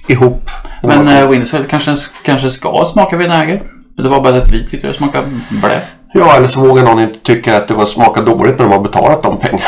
ihop. 0.07 0.49
Men 0.83 1.07
eh, 1.07 1.29
Windsor 1.29 1.65
kanske, 1.69 1.95
kanske 2.23 2.49
ska 2.49 2.85
smaka 2.93 3.17
vinäger. 3.17 3.63
Det 3.97 4.09
var 4.09 4.21
bara 4.21 4.37
att 4.37 4.51
vi 4.51 4.67
tyckte 4.69 4.87
det 4.87 4.93
smakade 4.93 5.27
blä. 5.49 5.81
Ja, 6.17 6.35
eller 6.35 6.47
så 6.47 6.59
vågar 6.59 6.83
någon 6.83 6.99
inte 6.99 7.19
tycka 7.19 7.57
att 7.57 7.67
det 7.67 7.73
var 7.73 7.85
smakar 7.85 8.21
dåligt 8.23 8.57
när 8.59 8.65
de 8.65 8.71
har 8.73 8.79
betalat 8.81 9.23
de 9.23 9.39
pengarna. 9.39 9.63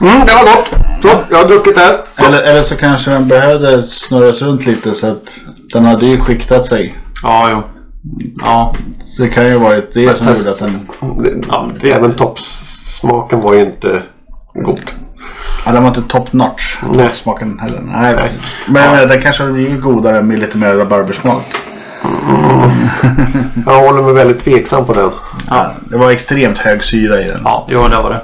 Mm, 0.00 0.20
det 0.26 0.32
var 0.34 0.42
gott. 0.42 0.70
Så, 1.02 1.08
jag 1.30 1.38
har 1.38 1.44
druckit 1.48 1.74
det. 1.76 1.98
Eller, 2.16 2.42
eller 2.42 2.62
så 2.62 2.76
kanske 2.76 3.10
den 3.10 3.28
behövde 3.28 3.82
snurras 3.82 4.42
runt 4.42 4.66
lite 4.66 4.94
så 4.94 5.06
att 5.06 5.38
den 5.72 5.84
hade 5.84 6.06
ju 6.06 6.20
skiktat 6.20 6.66
sig. 6.66 6.94
Ja, 7.22 7.48
jo. 7.50 7.62
Ja, 8.42 8.74
Så 9.04 9.22
det 9.22 9.28
kan 9.28 9.46
ju 9.46 9.52
ha 9.58 9.68
varit 9.68 9.94
det 9.94 10.16
som 10.16 10.26
fast- 10.26 10.38
gjorde 10.38 10.50
att 10.50 10.58
den... 10.58 10.88
ja 11.48 11.70
det, 11.80 11.90
Även 11.92 12.16
toppsmaken 12.16 13.40
var 13.40 13.54
ju 13.54 13.60
inte 13.60 14.02
god. 14.54 14.80
Ja, 15.66 15.72
den 15.72 15.82
var 15.82 15.88
inte 15.88 16.02
top 16.02 16.32
notch. 16.32 16.76
Nej. 16.94 17.10
Smaken 17.14 17.58
heller. 17.62 17.80
Nej, 17.84 18.16
precis. 18.16 18.38
Men 18.66 18.98
eh, 19.02 19.08
den 19.08 19.22
kanske 19.22 19.42
hade 19.42 19.52
blivit 19.54 19.80
godare 19.80 20.22
med 20.22 20.38
lite 20.38 20.58
mer 20.58 20.74
rabarbersmak. 20.74 21.44
Jag 23.66 23.80
håller 23.86 24.02
mig 24.02 24.12
väldigt 24.14 24.44
tveksam 24.44 24.84
på 24.86 24.92
den. 24.92 25.10
Ja, 25.50 25.74
det 25.90 25.96
var 25.96 26.10
extremt 26.10 26.58
hög 26.58 26.82
syra 26.82 27.20
i 27.22 27.28
den. 27.28 27.40
ja, 27.44 27.66
jo, 27.70 27.88
det 27.88 27.96
var 27.96 28.10
det. 28.10 28.22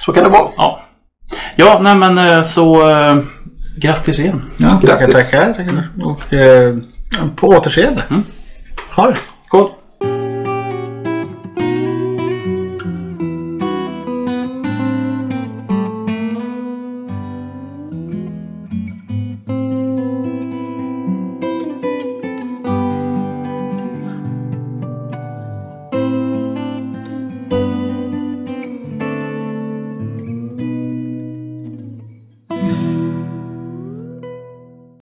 Så 0.00 0.12
kan 0.12 0.24
det 0.24 0.30
vara. 0.30 0.48
Ja, 0.56 0.80
ja 1.56 1.78
nej 1.82 1.96
men 1.96 2.18
eh, 2.18 2.42
så 2.42 2.90
eh, 2.90 3.16
grattis 3.76 4.18
igen. 4.18 4.42
Ja, 4.56 4.80
Grattis. 4.82 5.14
tackar. 5.14 5.52
tackar. 5.52 5.88
Och 6.04 6.32
eh, 6.34 6.76
på 7.36 7.48
återseende. 7.48 8.02
Ha 8.90 9.06
det. 9.06 9.16
Skål! 9.46 9.70